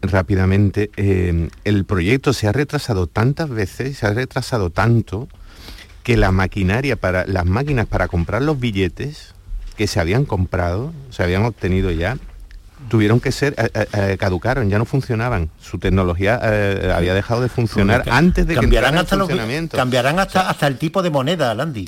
[0.00, 5.28] rápidamente, eh, el proyecto se ha retrasado tantas veces, se ha retrasado tanto,
[6.02, 9.34] que la maquinaria para, las máquinas para comprar los billetes
[9.76, 12.18] que se habían comprado, se habían obtenido ya,
[12.88, 15.50] tuvieron que ser, eh, eh, eh, caducaron, ya no funcionaban.
[15.60, 16.36] Su tecnología
[16.94, 19.76] había dejado de funcionar antes de cambiarán que hasta funcionamiento.
[19.76, 21.86] cambiarán hasta, hasta el tipo de moneda, Landy.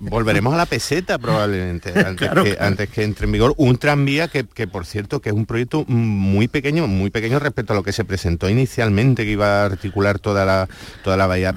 [0.00, 1.92] volveremos a la peseta probablemente,
[2.60, 6.48] antes, que, entre en vigor un tranvía que, por cierto, que es un proyecto muy
[6.48, 10.44] pequeño, muy pequeño respecto a lo que se presentó inicialmente, que iba a articular toda
[10.44, 10.68] la,
[11.02, 11.54] toda la bahía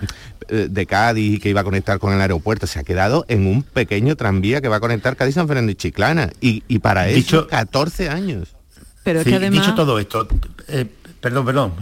[0.48, 3.64] de Cádiz y que iba a conectar con el aeropuerto, se ha quedado en un
[3.64, 6.30] pequeño tranvía que va a conectar Cádiz, San Fernando y Chiclana.
[6.40, 8.25] Y, para eso 14 años.
[9.04, 9.66] Pero es que además...
[9.66, 10.28] Dicho todo esto,
[10.68, 10.86] eh,
[11.20, 11.74] perdón, perdón.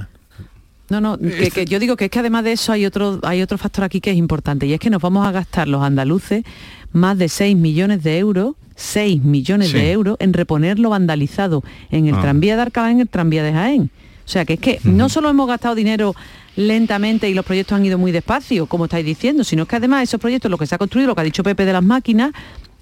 [0.89, 3.57] No, no, que, yo digo que es que además de eso hay otro, hay otro
[3.57, 6.43] factor aquí que es importante y es que nos vamos a gastar los andaluces
[6.91, 12.07] más de 6 millones de euros 6 millones de euros en reponer lo vandalizado en
[12.07, 12.21] el ah.
[12.21, 13.91] tranvía de Arcalá, en el tranvía de Jaén.
[14.25, 16.15] O sea que es que no solo hemos gastado dinero
[16.55, 20.19] lentamente y los proyectos han ido muy despacio, como estáis diciendo, sino que además esos
[20.19, 22.31] proyectos, lo que se ha construido, lo que ha dicho Pepe de las máquinas,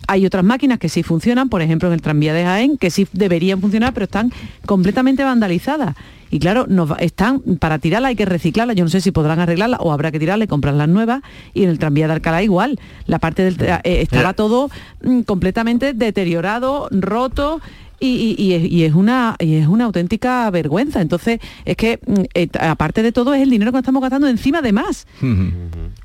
[0.07, 3.07] hay otras máquinas que sí funcionan, por ejemplo en el tranvía de Jaén, que sí
[3.13, 4.31] deberían funcionar, pero están
[4.65, 5.95] completamente vandalizadas.
[6.31, 6.65] Y claro,
[6.99, 8.73] están para tirarla hay que reciclarla.
[8.73, 11.21] Yo no sé si podrán arreglarla o habrá que tirarla y comprar las nuevas.
[11.53, 12.79] Y en el tranvía de Alcalá igual.
[13.05, 14.71] La parte del eh, estaba todo
[15.03, 17.59] mm, completamente deteriorado, roto
[17.99, 21.01] y, es una, y es una auténtica vergüenza.
[21.01, 24.61] Entonces, es que, mm, eh, aparte de todo, es el dinero que estamos gastando encima
[24.61, 25.05] de más.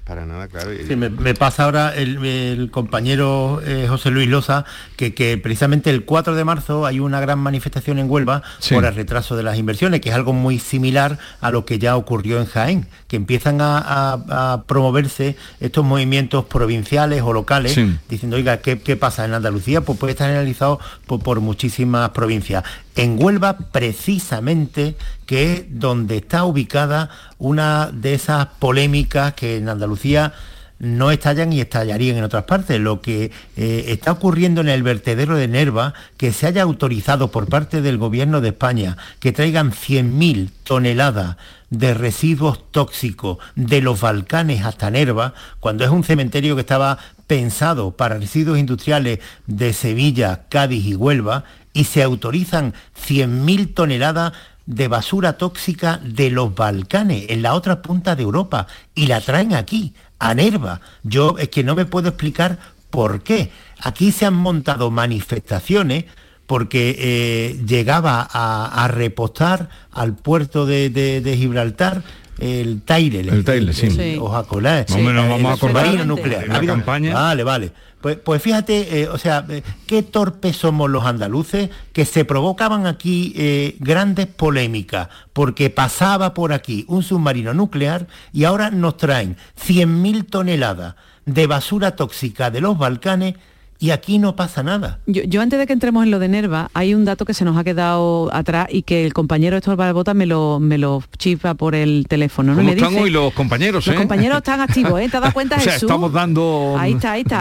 [0.07, 0.71] Para nada, claro.
[0.97, 4.65] me, pasa ahora el, compañero eh, José Luis Loza
[4.95, 8.95] que, que, precisamente el 4 de marzo hay una gran manifestación en Huelva por el
[8.95, 12.47] retraso de las inversiones, que es algo muy similar a lo que ya ocurrió en
[12.47, 17.77] Jaén, que empiezan a, promoverse estos movimientos provinciales o locales,
[18.09, 19.81] diciendo, oiga, ¿qué, pasa en Andalucía?
[19.81, 20.79] Pues puede estar analizado
[21.09, 22.63] por muchísimas provincias.
[22.97, 30.33] En Huelva, precisamente, que es donde está ubicada una de esas polémicas que en Andalucía
[30.79, 32.81] no estallan y estallarían en otras partes.
[32.81, 37.49] Lo que eh, está ocurriendo en el vertedero de Nerva, que se haya autorizado por
[37.49, 41.37] parte del gobierno de España que traigan 100.000 toneladas
[41.69, 47.91] de residuos tóxicos de los Balcanes hasta Nerva, cuando es un cementerio que estaba pensado
[47.91, 51.45] para residuos industriales de Sevilla, Cádiz y Huelva,
[51.77, 52.73] y se autorizan
[53.07, 54.33] 100.000 toneladas
[54.65, 59.53] de basura tóxica de los Balcanes, en la otra punta de Europa, y la traen
[59.53, 60.81] aquí, a Nerva.
[61.03, 62.59] Yo es que no me puedo explicar
[62.89, 63.51] por qué.
[63.83, 66.07] Aquí se han montado manifestaciones
[66.47, 72.03] porque eh, llegaba a, repostar al puerto de, Gibraltar
[72.39, 73.91] el Taire, el, Taire, sí.
[73.91, 74.17] sí.
[74.19, 75.03] Ojalá, sí.
[75.03, 76.49] vamos a acordar nuclear.
[76.49, 77.13] La campaña.
[77.13, 77.73] Vale, vale.
[78.07, 82.87] Pues, pues, fíjate, eh, o sea, eh, qué torpes somos los andaluces que se provocaban
[82.87, 89.37] aquí eh, grandes polémicas porque pasaba por aquí un submarino nuclear y ahora nos traen
[89.61, 90.95] 100.000 toneladas
[91.25, 93.35] de basura tóxica de los Balcanes
[93.79, 94.99] y aquí no pasa nada.
[95.07, 97.57] Yo, antes de que entremos en lo de Nerva, hay un dato que se nos
[97.57, 101.75] ha quedado atrás y que el compañero Héctor Barbota me lo, me lo chifa por
[101.75, 102.55] el teléfono.
[102.55, 102.59] ¿no?
[102.59, 103.87] ¿Cómo están hoy los compañeros?
[103.87, 105.09] Los compañeros están activos, ¿eh?
[105.09, 106.77] ¿Te has dado cuenta, o sea, estamos dando...
[106.79, 107.41] Ahí está, ahí está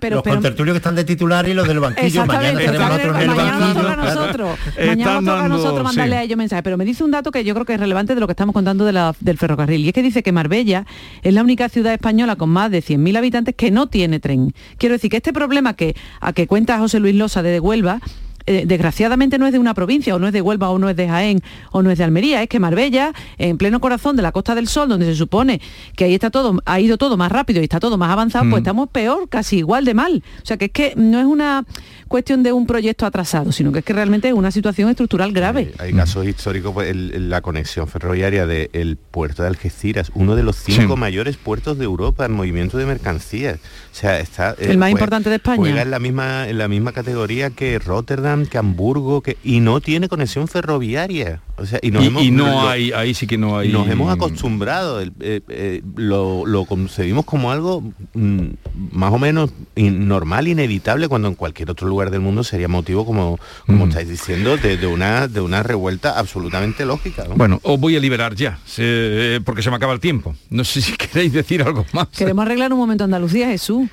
[0.00, 2.26] los contertulios que están de titular y los del banquillo.
[2.26, 4.58] Mañana estaremos nosotros en el mañana Nos toca a nosotros.
[4.78, 6.62] Mañana nos toca a nosotros mandarle a ellos mensajes.
[6.62, 8.52] Pero me dice un dato que yo creo que es relevante de lo que estamos
[8.52, 9.84] contando de la, del ferrocarril.
[9.84, 10.86] Y es que dice que Marbella
[11.22, 14.54] es la única ciudad española con más de 100.000 habitantes que no tiene tren.
[14.78, 18.00] Quiero decir que este problema que, a que cuenta José Luis Losa de Huelva
[18.48, 20.96] eh, desgraciadamente no es de una provincia, o no es de Huelva, o no es
[20.96, 24.32] de Jaén, o no es de Almería, es que Marbella, en pleno corazón de la
[24.32, 25.60] Costa del Sol, donde se supone
[25.94, 28.60] que ahí está todo, ha ido todo más rápido y está todo más avanzado, pues
[28.62, 28.64] mm.
[28.64, 30.22] estamos peor, casi igual de mal.
[30.42, 31.66] O sea que es que no es una
[32.08, 35.74] cuestión de un proyecto atrasado, sino que es que realmente es una situación estructural grave.
[35.78, 40.96] Hay, casos históricos, pues, la conexión ferroviaria del puerto de Algeciras, uno de los cinco
[40.96, 43.58] mayores puertos de Europa en movimiento de mercancías.
[43.92, 44.54] O sea, está...
[44.58, 45.58] El más importante de España.
[45.58, 49.80] Juega en la misma, en la misma categoría que Rotterdam, que Hamburgo, que, y no
[49.80, 51.40] tiene conexión ferroviaria.
[51.56, 53.72] O sea, y, no hay, ahí sí que no hay.
[53.72, 57.82] Nos hemos acostumbrado, eh, eh, lo, lo, concebimos como algo
[58.14, 58.46] mm,
[58.92, 63.40] más o menos normal, inevitable, cuando en cualquier otro lugar del mundo sería motivo, como,
[63.66, 63.88] como mm.
[63.88, 67.24] estáis diciendo, de, una, de una revuelta absolutamente lógica.
[67.34, 70.36] Bueno, os voy a liberar ya, eh, porque se me acaba el tiempo.
[70.50, 72.08] No sé si queréis decir algo más.
[72.08, 73.88] Queremos arreglar un momento Andalucía, Jesús.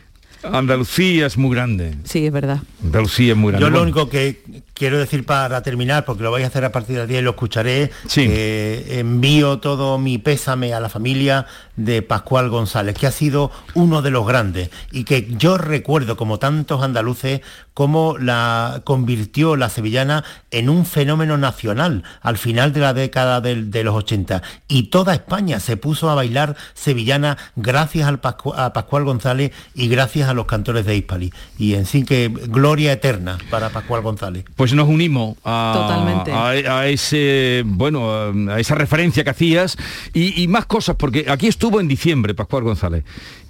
[0.51, 1.95] Andalucía es muy grande.
[2.03, 2.61] Sí, es verdad.
[2.83, 3.65] Andalucía es muy grande.
[3.65, 6.97] Yo lo único que quiero decir para terminar, porque lo vais a hacer a partir
[6.97, 11.47] del día y lo escucharé, eh, envío todo mi pésame a la familia
[11.77, 16.39] de Pascual González, que ha sido uno de los grandes y que yo recuerdo, como
[16.39, 17.41] tantos andaluces,
[17.73, 23.83] cómo la convirtió la sevillana en un fenómeno nacional al final de la década de,
[23.83, 24.41] los 80.
[24.67, 28.21] Y toda España se puso a bailar sevillana gracias al
[28.55, 31.33] a Pascual González y gracias a los cantores de Hispali.
[31.57, 34.45] Y en sí que gloria eterna para Pascual González.
[34.55, 38.11] Pues nos unimos a, ese, bueno,
[38.49, 39.77] a esa referencia que hacías
[40.13, 43.03] y, y más cosas, porque aquí estuvo en diciembre Pascual González.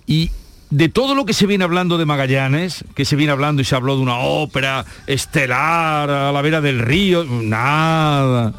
[0.07, 0.31] Y
[0.69, 3.75] de todo lo que se viene hablando de Magallanes, que se viene hablando y se
[3.75, 8.53] habló de una ópera estelar a la vera del río, nada.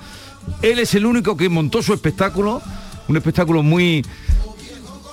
[0.62, 2.62] Él es el único que montó su espectáculo,
[3.08, 4.04] un espectáculo muy...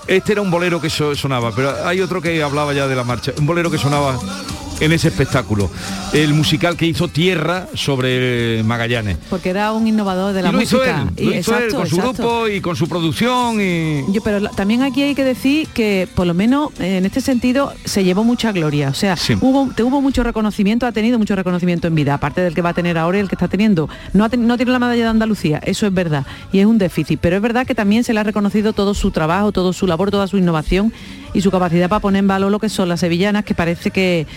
[0.08, 3.32] Este era un bolero que sonaba, pero hay otro que hablaba ya de la marcha,
[3.38, 4.20] un bolero que sonaba
[4.80, 5.69] en ese espectáculo.
[6.13, 9.17] El musical que hizo Tierra sobre Magallanes.
[9.30, 11.07] Porque era un innovador de la música.
[11.17, 13.59] y, con su grupo y con su producción.
[13.59, 14.03] Y...
[14.11, 18.03] Yo, pero también aquí hay que decir que por lo menos en este sentido se
[18.03, 18.89] llevó mucha gloria.
[18.89, 22.61] O sea, hubo, hubo mucho reconocimiento, ha tenido mucho reconocimiento en vida, aparte del que
[22.61, 23.89] va a tener ahora y el que está teniendo.
[24.13, 26.26] No, no tiene la medalla de Andalucía, eso es verdad.
[26.51, 27.19] Y es un déficit.
[27.19, 30.11] Pero es verdad que también se le ha reconocido todo su trabajo, todo su labor,
[30.11, 30.93] toda su innovación
[31.34, 34.28] y su capacidad para poner en valor lo que son las sevillanas, que parece que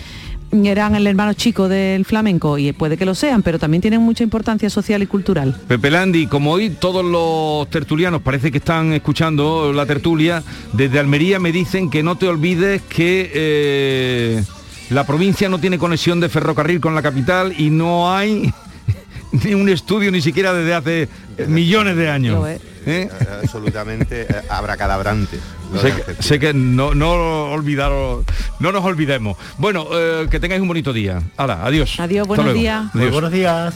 [0.52, 4.24] eran el hermano chico del flamenco y puede que lo sean, pero también tienen mucha
[4.24, 5.58] importancia social y cultural.
[5.68, 10.42] Pepe Landi, como hoy todos los tertulianos parece que están escuchando la tertulia,
[10.72, 14.44] desde Almería me dicen que no te olvides que eh,
[14.90, 18.52] la provincia no tiene conexión de ferrocarril con la capital y no hay
[19.44, 21.08] ni un estudio ni siquiera desde hace
[21.48, 22.46] millones de años.
[22.88, 23.08] ¿Eh?
[23.42, 25.38] absolutamente abracadabrante.
[25.80, 28.24] Sé que, sé que, no, no olvidaros,
[28.60, 29.36] no nos olvidemos.
[29.58, 31.22] Bueno, eh, que tengáis un bonito día.
[31.36, 31.98] Hala, adiós.
[31.98, 32.86] Adiós, buenos días.
[32.94, 33.12] Adiós.
[33.12, 33.74] buenos días.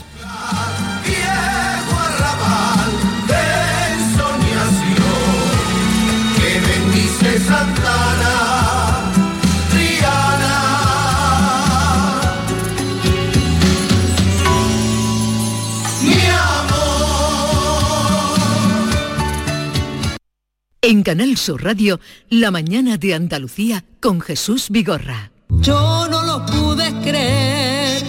[20.83, 22.01] En Canal Sur Radio,
[22.31, 25.31] La mañana de Andalucía con Jesús Vigorra.
[25.61, 28.03] Yo no lo pude creer,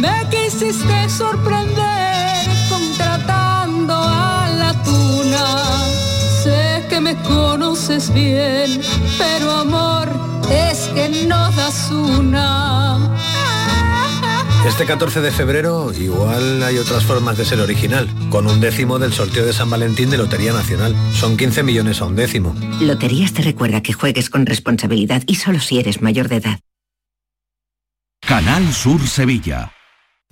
[0.00, 5.84] me quisiste sorprender contratando a la tuna.
[6.42, 8.80] Sé que me conoces bien,
[9.18, 10.08] pero amor
[10.50, 13.21] es que no das una.
[14.66, 19.12] Este 14 de febrero igual hay otras formas de ser original, con un décimo del
[19.12, 20.94] sorteo de San Valentín de Lotería Nacional.
[21.12, 22.54] Son 15 millones a un décimo.
[22.80, 26.60] Loterías te recuerda que juegues con responsabilidad y solo si eres mayor de edad.
[28.20, 29.72] Canal Sur Sevilla.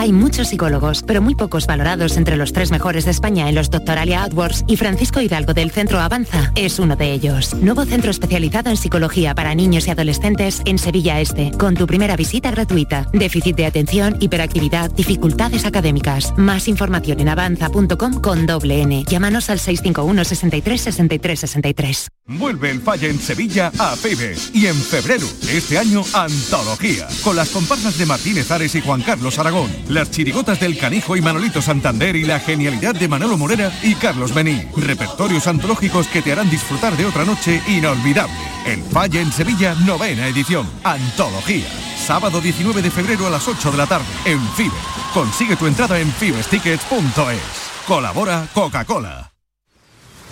[0.00, 3.68] Hay muchos psicólogos, pero muy pocos valorados entre los tres mejores de España en los
[3.68, 7.52] Doctoralia AdWords y Francisco Hidalgo del Centro Avanza es uno de ellos.
[7.54, 12.14] Nuevo centro especializado en psicología para niños y adolescentes en Sevilla Este, con tu primera
[12.14, 13.08] visita gratuita.
[13.12, 16.32] Déficit de atención, hiperactividad, dificultades académicas.
[16.36, 19.02] Más información en avanza.com con doble N.
[19.02, 22.08] Llámanos al 651 63 63 63.
[22.28, 27.34] Vuelve el Falla en Sevilla a Fibes y en febrero de este año Antología, con
[27.34, 31.62] las comparsas de Martínez Ares y Juan Carlos Aragón las chirigotas del Canijo y Manolito
[31.62, 34.62] Santander y la genialidad de Manolo Morera y Carlos Bení.
[34.76, 38.34] Repertorios antológicos que te harán disfrutar de otra noche inolvidable.
[38.66, 40.68] El Falle en Sevilla, novena edición.
[40.84, 41.68] Antología.
[42.06, 44.76] Sábado 19 de febrero a las 8 de la tarde en FIBE.
[45.12, 47.86] Consigue tu entrada en fibestickets.es.
[47.86, 49.37] Colabora Coca-Cola.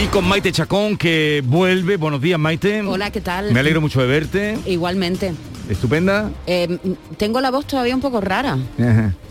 [0.00, 1.96] Y con Maite Chacón que vuelve.
[1.96, 2.82] Buenos días, Maite.
[2.82, 3.52] Hola, ¿qué tal?
[3.52, 4.56] Me alegro mucho de verte.
[4.64, 5.32] Igualmente.
[5.68, 6.30] ¿Estupenda?
[6.46, 6.78] Eh,
[7.18, 8.56] tengo la voz todavía un poco rara.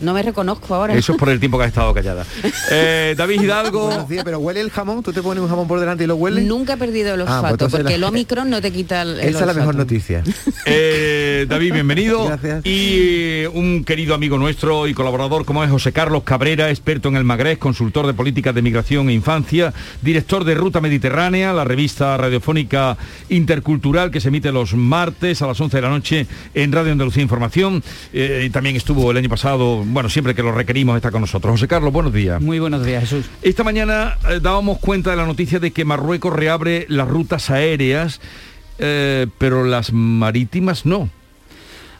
[0.00, 0.94] No me reconozco ahora.
[0.94, 2.24] Eso es por el tiempo que has estado callada.
[2.70, 3.86] Eh, David Hidalgo.
[3.86, 5.02] Buenos días, pero huele el jamón.
[5.02, 6.42] ¿Tú te pones un jamón por delante y lo huele?
[6.42, 9.18] Nunca he perdido el Ah, pues olfato, porque la- el Omicron no te quita el,
[9.20, 10.22] el Esa es la mejor noticia.
[10.70, 12.26] Eh, David, bienvenido.
[12.64, 12.96] Y
[13.44, 17.24] eh, un querido amigo nuestro y colaborador como es José Carlos Cabrera, experto en el
[17.24, 19.72] Magreb, consultor de políticas de migración e infancia,
[20.02, 22.98] director de Ruta Mediterránea, la revista radiofónica
[23.30, 27.22] intercultural que se emite los martes a las 11 de la noche en Radio Andalucía
[27.22, 27.82] Información.
[28.12, 31.52] Eh, y también estuvo el año pasado, bueno, siempre que lo requerimos está con nosotros.
[31.52, 32.40] José Carlos, buenos días.
[32.40, 33.26] Muy buenos días, Jesús.
[33.42, 38.20] Esta mañana eh, dábamos cuenta de la noticia de que Marruecos reabre las rutas aéreas,
[38.78, 41.10] eh, pero las marítimas no.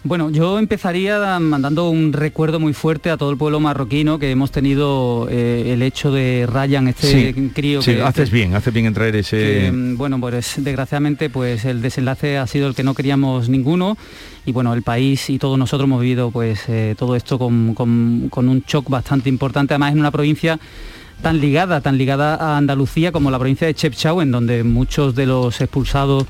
[0.05, 4.53] Bueno, yo empezaría mandando un recuerdo muy fuerte a todo el pueblo marroquino que hemos
[4.53, 8.95] tenido eh, el hecho de Ryan, este crío sí, que haces bien, haces bien en
[8.95, 9.37] traer ese...
[9.37, 13.99] que, mm, bueno, pues desgraciadamente pues el desenlace ha sido el que no queríamos ninguno.
[14.47, 18.29] Y bueno, el país y todos nosotros hemos vivido pues eh, todo esto con, con-
[18.31, 20.59] con un shock bastante importante, además en una provincia
[21.23, 25.27] tan ligada, tan ligada a Andalucía como la provincia de Chepchau, en donde muchos de
[25.27, 26.25] los expulsados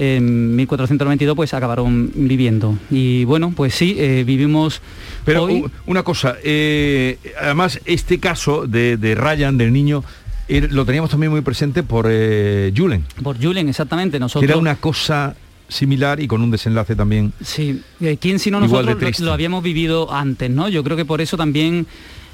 [0.00, 2.74] en 1492 pues acabaron viviendo.
[2.90, 4.80] Y bueno, pues sí, eh, vivimos...
[5.26, 5.46] Pero
[5.84, 10.02] una cosa, eh, además este caso de, Ryan, del niño,
[10.48, 13.04] lo teníamos también muy presente por eh, Julen.
[13.22, 14.18] Por Julen, exactamente.
[14.18, 14.48] Nosotros...
[14.48, 15.36] era una cosa
[15.68, 17.34] similar y con un desenlace también.
[17.42, 17.82] Sí,
[18.20, 20.70] ¿quién si no nosotros lo, habíamos vivido antes, ¿no?
[20.70, 21.86] Yo creo que por eso también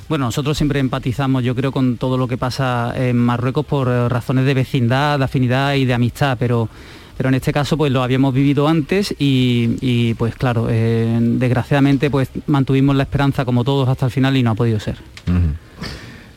[0.08, 4.46] bueno, nosotros siempre empatizamos, yo creo, con todo lo que pasa en Marruecos por razones
[4.46, 6.68] de vecindad, de afinidad y de amistad, pero
[7.16, 12.28] pero en este caso pues lo habíamos vivido antes y, pues claro, eh, desgraciadamente pues
[12.46, 14.96] mantuvimos la esperanza como todos hasta el final y no ha podido ser.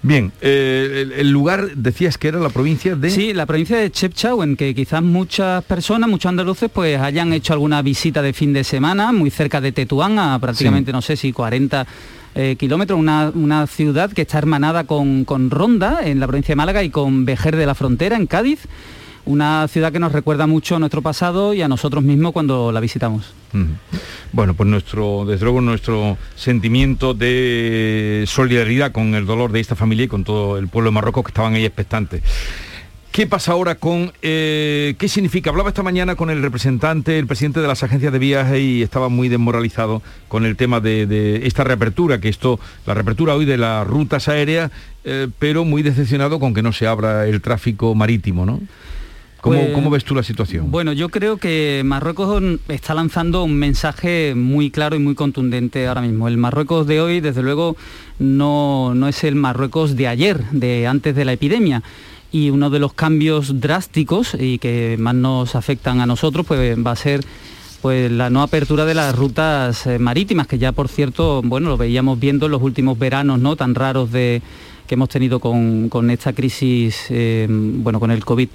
[0.01, 3.09] Bien, eh, el, lugar decías que era la provincia de...
[3.09, 7.51] Sí, la provincia de Chepchau, en que quizás muchas personas, muchos andaluces, pues hayan hecho
[7.51, 11.34] alguna visita de fin de semana, muy cerca de Tetuán, a prácticamente, no sé si
[11.34, 11.86] 40
[12.36, 16.82] eh, kilómetros, una, ciudad que está hermanada con, con Ronda, en la provincia de Málaga,
[16.82, 18.67] y con Vejer de la Frontera, en Cádiz
[19.26, 22.80] una ciudad que nos recuerda mucho a nuestro pasado y a nosotros mismos cuando la
[22.80, 23.34] visitamos.
[24.32, 30.05] Bueno, pues nuestro, desde luego nuestro sentimiento de solidaridad con el dolor de esta familia
[30.05, 32.22] y con todo el pueblo de Marruecos que estaban ahí expectantes.
[33.11, 35.49] ¿Qué pasa ahora con eh, qué significa?
[35.49, 39.09] Hablaba esta mañana con el representante, el presidente de las agencias de viaje y estaba
[39.09, 43.86] muy desmoralizado con el tema de, esta reapertura, que esto, la reapertura hoy de las
[43.88, 44.72] rutas aéreas,
[45.05, 48.61] eh, pero muy decepcionado con que no se abra el tráfico marítimo, ¿no?
[49.41, 50.69] Pues, ¿Cómo, ves tú la situación?
[50.69, 56.01] Bueno, yo creo que Marruecos está lanzando un mensaje muy claro y muy contundente ahora
[56.01, 56.27] mismo.
[56.27, 57.77] El Marruecos de hoy, desde luego,
[58.19, 61.83] no, no es el Marruecos de ayer, de antes de la epidemia
[62.31, 66.91] y uno de los cambios drásticos y que más nos afectan a nosotros pues va
[66.91, 67.21] a ser
[67.81, 71.77] pues la no apertura de las rutas eh, marítimas que ya por cierto bueno lo
[71.77, 74.41] veíamos viendo en los últimos veranos no tan raros de
[74.85, 78.49] que hemos tenido con, esta crisis eh, bueno con el covid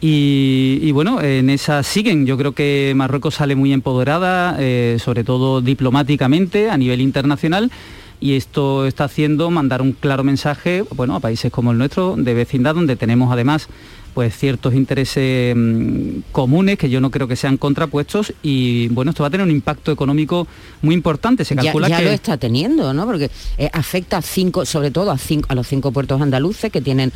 [0.00, 2.26] y, bueno, en esa siguen.
[2.26, 7.70] Yo creo que Marruecos sale muy empoderada, eh, sobre todo diplomáticamente a nivel internacional.
[8.18, 12.34] Y esto está haciendo mandar un claro mensaje bueno, a países como el nuestro, de
[12.34, 13.68] vecindad, donde tenemos además
[14.14, 19.22] pues ciertos intereses mm, comunes que yo no creo que sean contrapuestos y bueno esto
[19.22, 20.46] va a tener un impacto económico
[20.82, 21.44] muy importante.
[21.44, 25.10] Se calcula ya, ya lo está teniendo no porque eh, afecta a cinco sobre todo
[25.10, 27.12] a cinco a los cinco puertos andaluces que tienen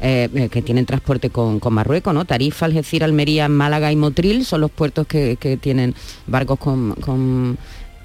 [0.00, 4.62] eh, eh, que tienen transporte con, Marruecos no Tarifa Algeciras Almería Málaga y Motril son
[4.62, 5.94] los puertos que, tienen
[6.26, 6.94] barcos con,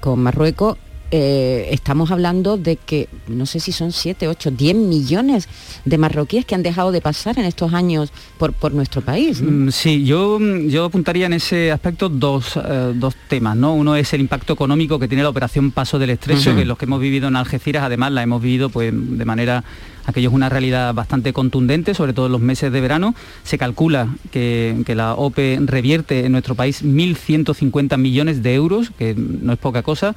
[0.00, 0.76] con Marruecos
[1.16, 5.48] eh, estamos hablando de que no sé si son 7, 8, 10 millones
[5.84, 9.40] de marroquíes que han dejado de pasar en estos años por, por nuestro país.
[9.40, 13.56] Mm, sí, yo, yo apuntaría en ese aspecto dos, eh, dos, temas.
[13.56, 13.74] ¿no?
[13.76, 16.86] Uno es el impacto económico que tiene la operación Paso del Estrecho, que los que
[16.86, 19.62] hemos vivido en Algeciras además la hemos vivido pues, de manera
[20.06, 23.14] aquello es una realidad bastante contundente, sobre todo en los meses de verano.
[23.44, 29.14] Se calcula que, que, la OPE revierte en nuestro país 1.150 millones de euros, que
[29.14, 30.16] no es poca cosa.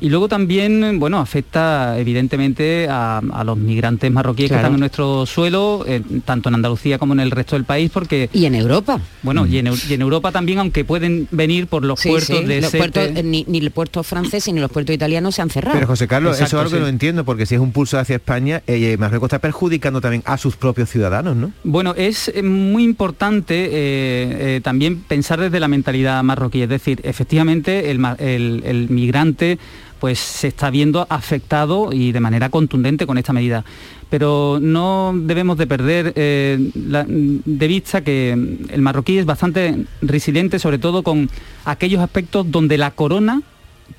[0.00, 5.84] Y luego también, bueno, afecta evidentemente a, los migrantes marroquíes que están en nuestro suelo,
[5.86, 8.28] eh, tanto en Andalucía como en el resto del país, porque...
[8.32, 9.00] Y en Europa.
[9.22, 9.52] Bueno, mm.
[9.52, 12.60] y, en, Europa también, aunque pueden venir por los puertos de...
[12.60, 15.74] Los puertos, eh, ni, el puerto francés ni los puertos italianos se han cerrado.
[15.74, 18.16] Pero José Carlos, eso es algo que no entiendo, porque si es un pulso hacia
[18.16, 21.52] España, eh, Marruecos está perjudicando también a sus propios ciudadanos, ¿no?
[21.64, 28.88] Bueno, es muy importante también pensar desde la mentalidad marroquí, es decir, efectivamente el, el
[28.90, 29.58] migrante
[29.98, 33.64] pues se está viendo afectado y de manera contundente con esta medida.
[34.08, 40.78] Pero no debemos de perder eh, de vista que el marroquí es bastante resiliente, sobre
[40.78, 41.28] todo con
[41.64, 43.42] aquellos aspectos donde la corona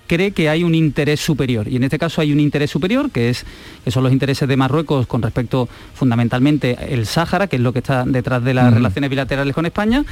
[0.08, 3.30] cree que hay un interés superior y en este caso hay un interés superior que
[3.30, 3.46] es
[3.84, 7.80] que son los intereses de Marruecos con respecto fundamentalmente el Sáhara que es lo que
[7.80, 10.04] está detrás de las relaciones bilaterales con España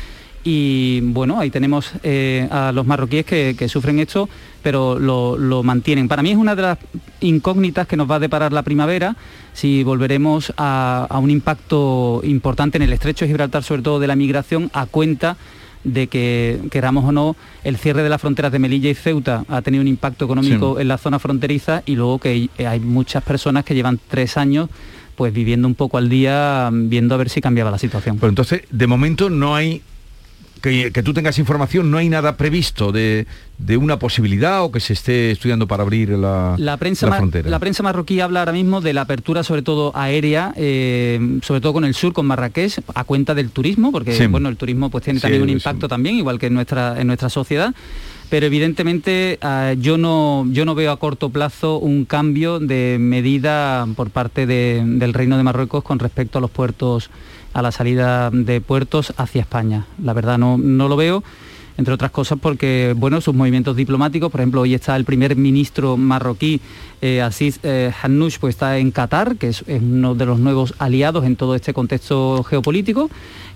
[0.47, 4.29] y bueno, ahí tenemos eh, a los marroquíes que, sufren esto,
[4.61, 6.07] pero lo, mantienen.
[6.07, 6.77] Para mí es una de las
[7.19, 9.15] incógnitas que nos va a deparar la primavera,
[9.53, 14.15] si volveremos a, un impacto importante en el estrecho de Gibraltar, sobre todo de la
[14.15, 15.35] migración, a cuenta
[15.83, 19.63] de que, queramos o no, el cierre de las fronteras de Melilla y Ceuta ha
[19.63, 23.73] tenido un impacto económico en la zona fronteriza y luego que hay muchas personas que
[23.73, 24.69] llevan tres años
[25.15, 28.17] pues viviendo un poco al día, viendo a ver si cambiaba la situación.
[28.17, 29.81] Pero entonces, de momento no hay
[30.61, 33.27] que, tú tengas información, no hay nada previsto de,
[33.77, 37.49] una posibilidad o que se esté estudiando para abrir la, la, prensa frontera.
[37.49, 41.73] La prensa marroquí habla ahora mismo de la apertura sobre todo aérea, eh, sobre todo
[41.73, 45.19] con el sur, con Marrakech, a cuenta del turismo, porque bueno, el turismo pues tiene
[45.19, 47.73] también un impacto también, igual que en nuestra, en nuestra sociedad.
[48.29, 53.87] Pero evidentemente ah, yo, no, yo no veo a corto plazo un cambio de medida
[53.95, 57.11] por parte del Reino de Marruecos con respecto a los puertos,
[57.55, 59.85] a la salida de puertos hacia España.
[60.03, 61.23] La verdad no, no lo veo
[61.77, 65.95] entre otras cosas porque bueno, sus movimientos diplomáticos, por ejemplo, hoy está el primer ministro
[65.95, 66.59] marroquí,
[67.01, 67.93] eh, Aziz eh,
[68.39, 72.43] pues está en Qatar, que es, uno de los nuevos aliados en todo este contexto
[72.43, 73.09] geopolítico.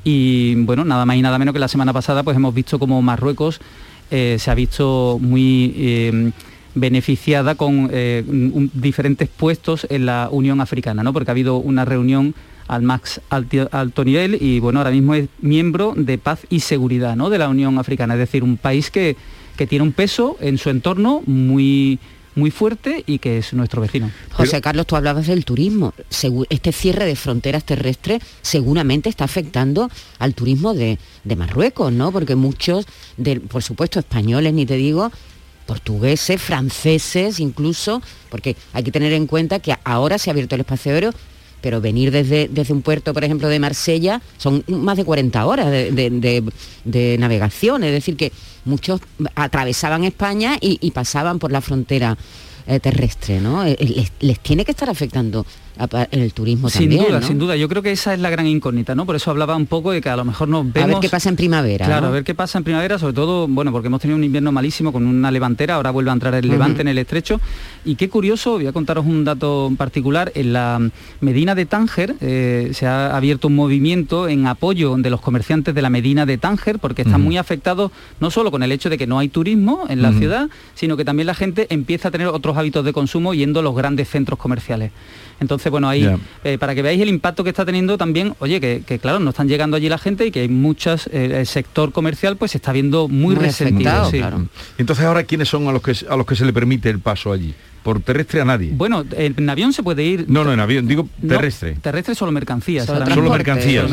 [0.06, 3.02] Y bueno, nada más y nada menos que la semana pasada pues hemos visto como
[3.02, 3.60] Marruecos
[4.12, 6.32] eh, se ha visto muy eh,
[6.74, 7.90] beneficiada con
[8.74, 11.12] diferentes puestos en la Unión Africana, ¿no?
[11.12, 12.34] porque ha habido una reunión
[12.70, 17.30] al más alto, nivel y bueno, ahora mismo es miembro de paz y seguridad ¿no?
[17.30, 19.18] de la Unión Africana, es decir, un país que,
[19.58, 22.00] que tiene un peso en su entorno muy
[22.36, 24.12] muy fuerte y que es nuestro vecino.
[24.32, 25.94] José Carlos, tú hablabas del turismo.
[26.50, 29.90] Este cierre de fronteras terrestres seguramente está afectando
[30.20, 32.14] al turismo de, de Marruecos, ¿no?
[32.14, 32.86] Porque muchos,
[33.18, 35.12] de, por supuesto, españoles, ni te digo,
[35.66, 40.62] portugueses, franceses incluso, porque hay que tener en cuenta que ahora se ha abierto el
[40.62, 41.12] espacio aéreo
[41.62, 45.70] pero venir desde, desde un puerto, por ejemplo, de Marsella, son más de 40 horas
[45.72, 48.32] de, navegación, es decir, que
[48.66, 49.02] muchos
[49.36, 52.18] atravesaban España y, pasaban por la frontera
[52.68, 53.66] eh, terrestre, ¿no?
[53.66, 55.46] Eh, les, tiene que estar afectando
[56.12, 57.02] el turismo sin también.
[57.02, 57.56] Sin duda, sin duda.
[57.56, 59.06] Yo creo que esa es la gran incógnita, ¿no?
[59.06, 60.90] Por eso hablaba un poco de que a lo mejor nos vemos...
[60.90, 61.86] A ver qué pasa en primavera.
[61.86, 64.52] Claro, a ver qué pasa en primavera, sobre todo, bueno, porque hemos tenido un invierno
[64.52, 67.40] malísimo con una levantera, ahora vuelve a entrar el levante en el estrecho.
[67.86, 70.82] Y qué curioso, voy a contaros un dato particular, en la
[71.22, 75.82] Medina de Tánger eh, se ha abierto un movimiento en apoyo de los comerciantes de
[75.82, 79.08] la Medina de Tánger, porque están muy afectados no solo con el hecho de que
[79.08, 82.58] no hay turismo en la ciudad, sino que también la gente empieza a tener otros
[82.58, 84.92] hábitos de consumo yendo a los grandes centros comerciales.
[85.40, 86.10] Entonces, bueno, ahí,
[86.44, 89.48] eh, para que veáis el impacto que está teniendo también, oye, que, claro, no están
[89.48, 92.72] llegando allí la gente y que hay muchas, eh, el sector comercial pues se está
[92.72, 94.12] viendo muy, resentido.
[94.78, 97.32] Entonces ahora, ¿quiénes son a los que a los que se le permite el paso
[97.32, 97.54] allí?
[97.84, 98.72] Por terrestre a nadie.
[98.74, 100.26] Bueno, en avión se puede ir.
[100.28, 101.78] No, no, en avión, digo terrestre.
[101.82, 102.86] terrestre solo mercancías.
[102.86, 103.90] Solo, mercancías.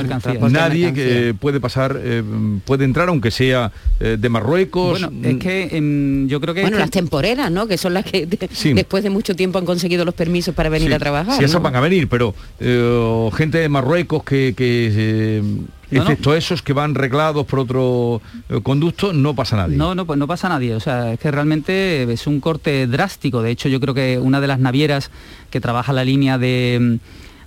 [0.51, 2.23] Nadie que puede pasar, eh,
[2.65, 5.01] puede entrar aunque sea eh, de Marruecos.
[5.01, 6.63] Bueno, es que yo creo que.
[6.63, 7.67] Bueno, las temporeras, ¿no?
[7.67, 10.99] Que son las que después de mucho tiempo han conseguido los permisos para venir a
[10.99, 11.39] trabajar.
[11.39, 15.43] Sí, esas van a venir, pero eh, gente de Marruecos que, que
[15.91, 19.77] Excepto esos que van reglados por otro eh, conducto, no pasa nadie.
[19.77, 20.75] No, no, pues no pasa nadie.
[20.75, 23.43] O sea, es que realmente es un corte drástico.
[23.43, 25.11] De hecho, yo creo que una de las navieras
[25.51, 26.99] que trabaja la línea de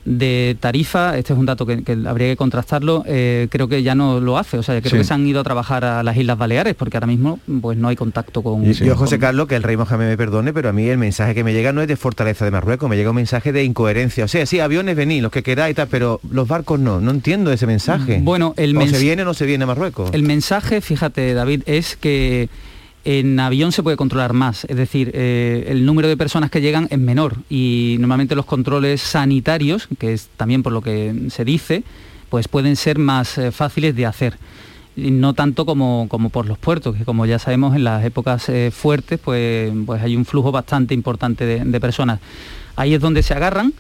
[0.06, 4.20] de tarifa, este es un dato que, habría que contrastarlo, eh, creo que ya no
[4.20, 6.76] lo hace, o sea, creo que se han ido a trabajar a las Islas Baleares
[6.76, 8.64] porque ahora mismo pues no hay contacto con...
[8.72, 11.43] yo, José Carlos, que el rey Mohamed me perdone, pero a mí el mensaje que
[11.43, 14.28] me llega no es de fortaleza de Marruecos, me llega un mensaje de incoherencia, o
[14.28, 17.68] sea, sí, aviones venid, los que queráis, tal, pero los barcos no, no entiendo ese
[17.68, 18.20] mensaje.
[18.22, 20.10] Bueno, el o se viene o no se viene a Marruecos.
[20.14, 22.50] El mensaje, fíjate David, es que
[23.18, 26.88] en avión se puede controlar más, es decir, eh, el número de personas que llegan
[26.91, 31.84] es menor y normalmente los controles sanitarios, que es también por lo que se dice,
[32.30, 34.38] pues pueden ser más eh, fáciles de hacer.
[34.95, 38.70] No tanto como, como, por los puertos, que como ya sabemos en las épocas eh,
[38.72, 42.20] fuertes pues, pues hay un flujo bastante importante de personas.
[42.76, 43.74] Ahí es donde se agarran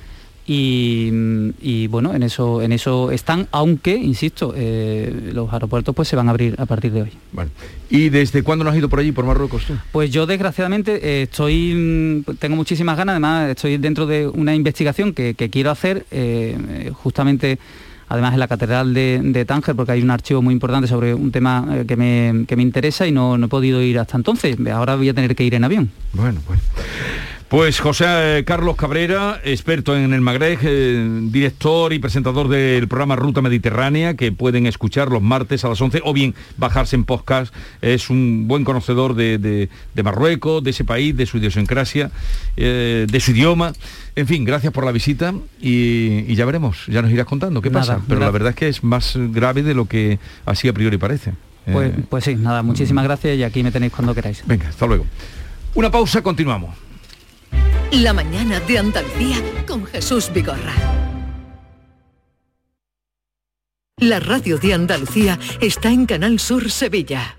[0.51, 6.27] y, bueno, en eso, en eso están, aunque, insisto, eh, los aeropuertos pues se van
[6.27, 7.11] a abrir a partir de hoy.
[7.91, 9.73] ¿Y desde cuándo no has ido por allí, por Marruecos tú?
[9.91, 15.13] Pues yo desgraciadamente eh, estoy, mm, tengo muchísimas ganas, además estoy dentro de una investigación
[15.13, 17.59] que, quiero hacer eh, justamente
[18.07, 21.83] además en la Catedral de, Tánger, porque hay un archivo muy importante sobre un tema
[21.87, 24.57] que me, que me interesa y no, no, he podido ir hasta entonces.
[24.73, 25.91] Ahora voy a tener que ir en avión.
[26.13, 26.59] Bueno, pues.
[27.49, 28.05] Pues José
[28.37, 34.13] eh, Carlos Cabrera, experto en el Magreb, eh, director y presentador del programa Ruta Mediterránea,
[34.13, 37.51] que pueden escuchar los martes a las 11 o bien bajarse en podcast.
[37.81, 39.67] Es un buen conocedor de,
[40.03, 42.11] Marruecos, de ese país, de su idiosincrasia,
[42.55, 43.73] eh, de su idioma.
[44.15, 47.99] En fin, gracias por la visita y, ya veremos, ya nos irás contando qué pasa.
[48.07, 51.33] Pero la verdad es que es más grave de lo que así a priori parece.
[51.65, 54.43] Pues, pues sí, nada, muchísimas gracias y aquí me tenéis cuando queráis.
[54.45, 55.07] Venga, hasta luego.
[55.73, 56.88] Una pausa, continuamos.
[57.91, 59.37] La mañana de Andalucía
[59.67, 60.75] con Jesús Vigorra.
[63.97, 67.38] La radio de Andalucía está en Canal Sur Sevilla.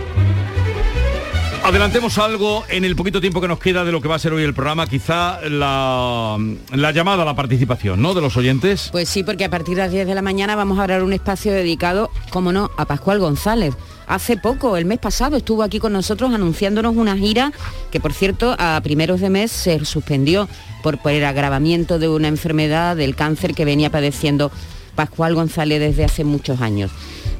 [1.63, 4.33] Adelantemos algo en el poquito tiempo que nos queda de lo que va a ser
[4.33, 6.35] hoy el programa, quizá la,
[6.73, 8.15] la llamada a la participación, ¿no?
[8.15, 8.89] De los oyentes.
[8.91, 11.13] Pues sí, porque a partir de las 10 de la mañana vamos a abrir un
[11.13, 13.75] espacio dedicado, como no, a Pascual González.
[14.07, 17.51] Hace poco, el mes pasado, estuvo aquí con nosotros anunciándonos una gira
[17.91, 20.49] que, por cierto, a primeros de mes se suspendió
[20.81, 24.51] por, por el agravamiento de una enfermedad del cáncer que venía padeciendo
[24.95, 26.91] Pascual González desde hace muchos años.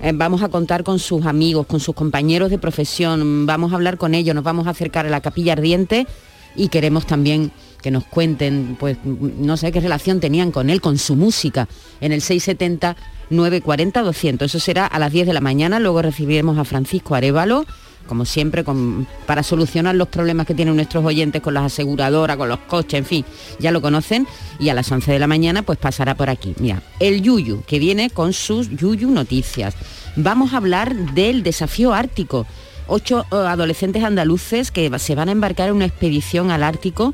[0.02, 3.98] Eh, vamos a contar con sus amigos, con sus compañeros de profesión, vamos a hablar
[3.98, 6.08] con ellos, nos vamos a acercar a la capilla ardiente
[6.56, 10.98] y queremos también que nos cuenten, pues no sé qué relación tenían con él, con
[10.98, 11.68] su música,
[12.00, 12.96] en el 670
[13.30, 14.46] 940 200.
[14.46, 17.66] Eso será a las 10 de la mañana, luego recibiremos a Francisco Arevalo,
[18.08, 18.64] como siempre,
[19.26, 23.06] para solucionar los problemas que tienen nuestros oyentes con las aseguradoras, con los coches, en
[23.06, 23.26] fin,
[23.60, 24.28] ya lo conocen.
[24.60, 26.54] Y a las 11 de la mañana, pues pasará por aquí.
[26.60, 29.76] Mira, el Yuyu, que viene con sus Yuyu Noticias.
[30.16, 32.46] Vamos a hablar del desafío ártico.
[32.88, 37.14] Ocho eh, adolescentes andaluces que se van a embarcar en una expedición al Ártico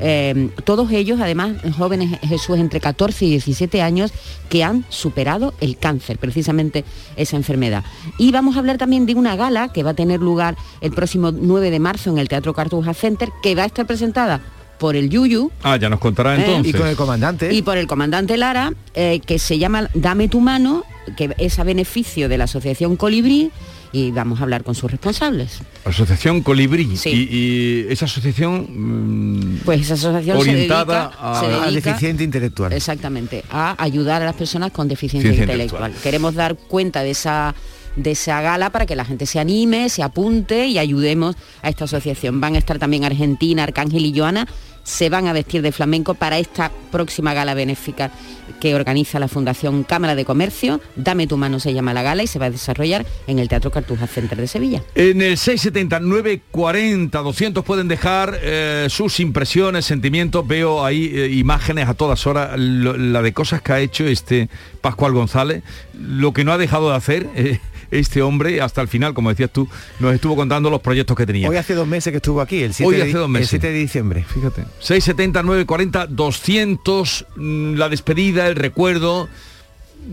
[0.00, 4.12] eh, todos ellos, además, jóvenes Jesús entre 14 y 17 años,
[4.48, 6.84] que han superado el cáncer, precisamente
[7.16, 7.84] esa enfermedad.
[8.18, 11.30] Y vamos a hablar también de una gala que va a tener lugar el próximo
[11.32, 14.40] 9 de marzo en el Teatro Cartuja Center, que va a estar presentada
[14.78, 15.52] por el Yuyu.
[15.62, 16.40] Ah, ya nos contará ¿Eh?
[16.40, 16.74] entonces.
[16.74, 17.52] Y con el comandante.
[17.52, 20.84] Y por el comandante Lara, eh, que se llama Dame tu mano,
[21.16, 23.50] que es a beneficio de la Asociación Colibrí
[23.92, 25.58] y vamos a hablar con sus responsables.
[25.84, 26.96] Asociación Colibrí.
[26.96, 27.10] Sí.
[27.10, 32.72] Y, y esa asociación mm, Pues esa asociación se orientada dedica- a, deficiente intelectual.
[32.72, 35.82] Exactamente, a ayudar a las personas con deficiencia Ciencia intelectual.
[35.90, 36.02] intelectual.
[36.02, 37.54] Queremos dar cuenta de esa
[37.96, 41.84] de esa gala para que la gente se anime, se apunte y ayudemos a esta
[41.86, 42.40] asociación.
[42.40, 44.46] Van a estar también Argentina, Arcángel y Joana,
[44.90, 48.10] se van a vestir de flamenco para esta próxima gala benéfica
[48.58, 50.80] que organiza la Fundación Cámara de Comercio.
[50.96, 53.70] Dame tu mano se llama la gala y se va a desarrollar en el Teatro
[53.70, 54.82] Cartuja Center de Sevilla.
[54.96, 60.46] En el 679 40 200 pueden dejar eh, sus impresiones, sentimientos.
[60.46, 64.48] Veo ahí eh, imágenes a todas horas, la de cosas que ha hecho este
[64.80, 65.62] Pascual González,
[65.94, 67.60] lo que no ha dejado de hacer eh,
[67.90, 69.68] este hombre hasta el final, como decías tú,
[69.98, 71.48] nos estuvo contando los proyectos que tenía.
[71.48, 73.50] Hoy hace dos meses que estuvo aquí, el 7, Hoy hace dos el meses.
[73.50, 74.62] 7 de diciembre, fíjate.
[74.80, 79.28] 670 940 200 mm, la despedida, el recuerdo,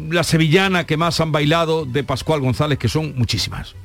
[0.10, 3.76] la sevillana que más han bailado de Pascual González, que son muchísimas.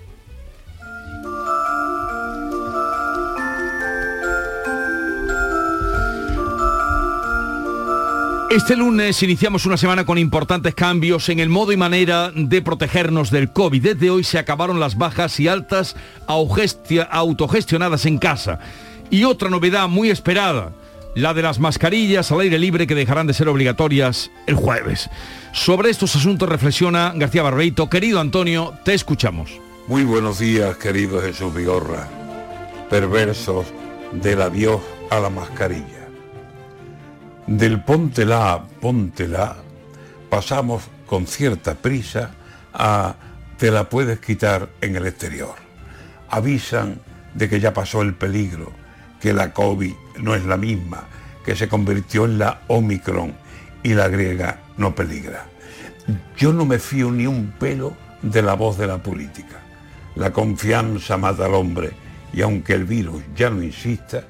[8.54, 13.30] Este lunes iniciamos una semana con importantes cambios en el modo y manera de protegernos
[13.30, 13.82] del COVID.
[13.82, 15.96] Desde hoy se acabaron las bajas y altas
[16.26, 18.58] autogestionadas en casa.
[19.08, 20.72] Y otra novedad muy esperada,
[21.14, 25.08] la de las mascarillas al aire libre que dejarán de ser obligatorias el jueves.
[25.52, 27.88] Sobre estos asuntos reflexiona García Barbeito.
[27.88, 29.50] Querido Antonio, te escuchamos.
[29.88, 32.06] Muy buenos días, querido Jesús Vigorra,
[32.90, 33.64] perversos
[34.12, 36.01] del adiós a la mascarilla.
[37.46, 39.56] Del póntela, póntela,
[40.30, 42.30] pasamos con cierta prisa
[42.72, 43.14] a
[43.58, 45.54] te la puedes quitar en el exterior.
[46.30, 47.00] Avisan
[47.34, 48.72] de que ya pasó el peligro,
[49.20, 51.04] que la COVID no es la misma,
[51.44, 53.34] que se convirtió en la Omicron
[53.82, 55.46] y la griega no peligra.
[56.36, 59.60] Yo no me fío ni un pelo de la voz de la política.
[60.14, 61.92] La confianza mata al hombre
[62.32, 64.22] y aunque el virus ya no insista,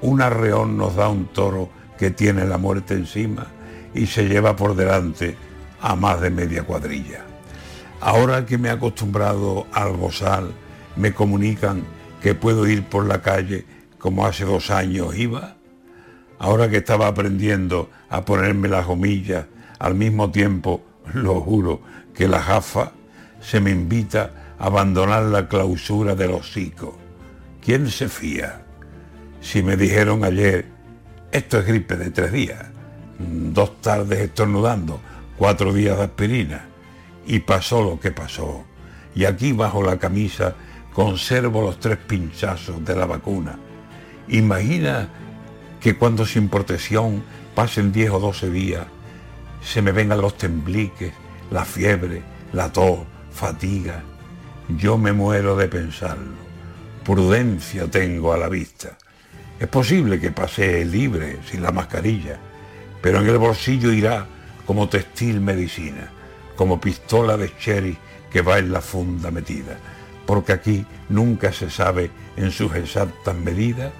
[0.00, 3.48] un arreón nos da un toro que tiene la muerte encima
[3.94, 5.36] y se lleva por delante
[5.80, 7.24] a más de media cuadrilla.
[8.00, 10.52] Ahora que me he acostumbrado al bozal,
[10.96, 11.84] me comunican
[12.22, 13.66] que puedo ir por la calle
[13.98, 15.56] como hace dos años iba.
[16.38, 19.46] Ahora que estaba aprendiendo a ponerme las gomillas,
[19.80, 20.82] al mismo tiempo,
[21.12, 21.80] lo juro,
[22.14, 22.92] que la jafa
[23.40, 26.96] se me invita a abandonar la clausura del hocico.
[27.60, 28.62] ¿Quién se fía?
[29.40, 30.66] Si me dijeron ayer,
[31.30, 32.66] esto es gripe de tres días,
[33.18, 35.00] dos tardes estornudando,
[35.36, 36.66] cuatro días de aspirina,
[37.26, 38.64] y pasó lo que pasó.
[39.14, 40.54] Y aquí bajo la camisa
[40.92, 43.58] conservo los tres pinchazos de la vacuna.
[44.28, 45.08] Imagina
[45.80, 47.22] que cuando sin protección
[47.54, 48.86] pasen 10 o 12 días,
[49.62, 51.12] se me vengan los tembliques,
[51.50, 52.22] la fiebre,
[52.52, 53.00] la tos,
[53.30, 54.02] fatiga.
[54.68, 56.32] Yo me muero de pensarlo.
[57.04, 58.98] Prudencia tengo a la vista.
[59.58, 62.38] Es posible que pase libre, sin la mascarilla,
[63.02, 64.26] pero en el bolsillo irá
[64.66, 66.10] como textil medicina,
[66.56, 67.96] como pistola de cherry
[68.30, 69.76] que va en la funda metida,
[70.26, 73.92] porque aquí nunca se sabe en sus exactas medidas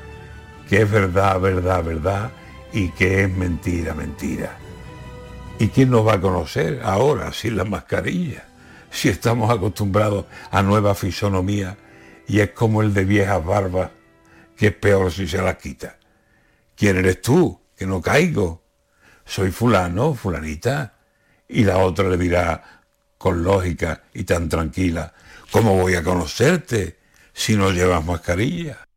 [0.69, 2.31] que es verdad, verdad, verdad
[2.73, 4.57] y que es mentira, mentira.
[5.59, 8.45] ¿Y quién nos va a conocer ahora sin la mascarilla?
[8.91, 11.77] Si estamos acostumbrados a nueva fisonomía
[12.29, 13.91] y es como el de viejas barbas,
[14.59, 15.99] que es peor si se las quita.
[16.75, 17.61] ¿Quién eres tú?
[17.77, 18.65] Que no caigo.
[19.25, 20.95] Soy fulano, fulanita.
[21.49, 22.83] Y la otra le dirá,
[23.17, 25.15] con lógica y tan tranquila,
[25.53, 26.99] ¿cómo voy a conocerte
[27.33, 28.88] si no llevas mascarilla?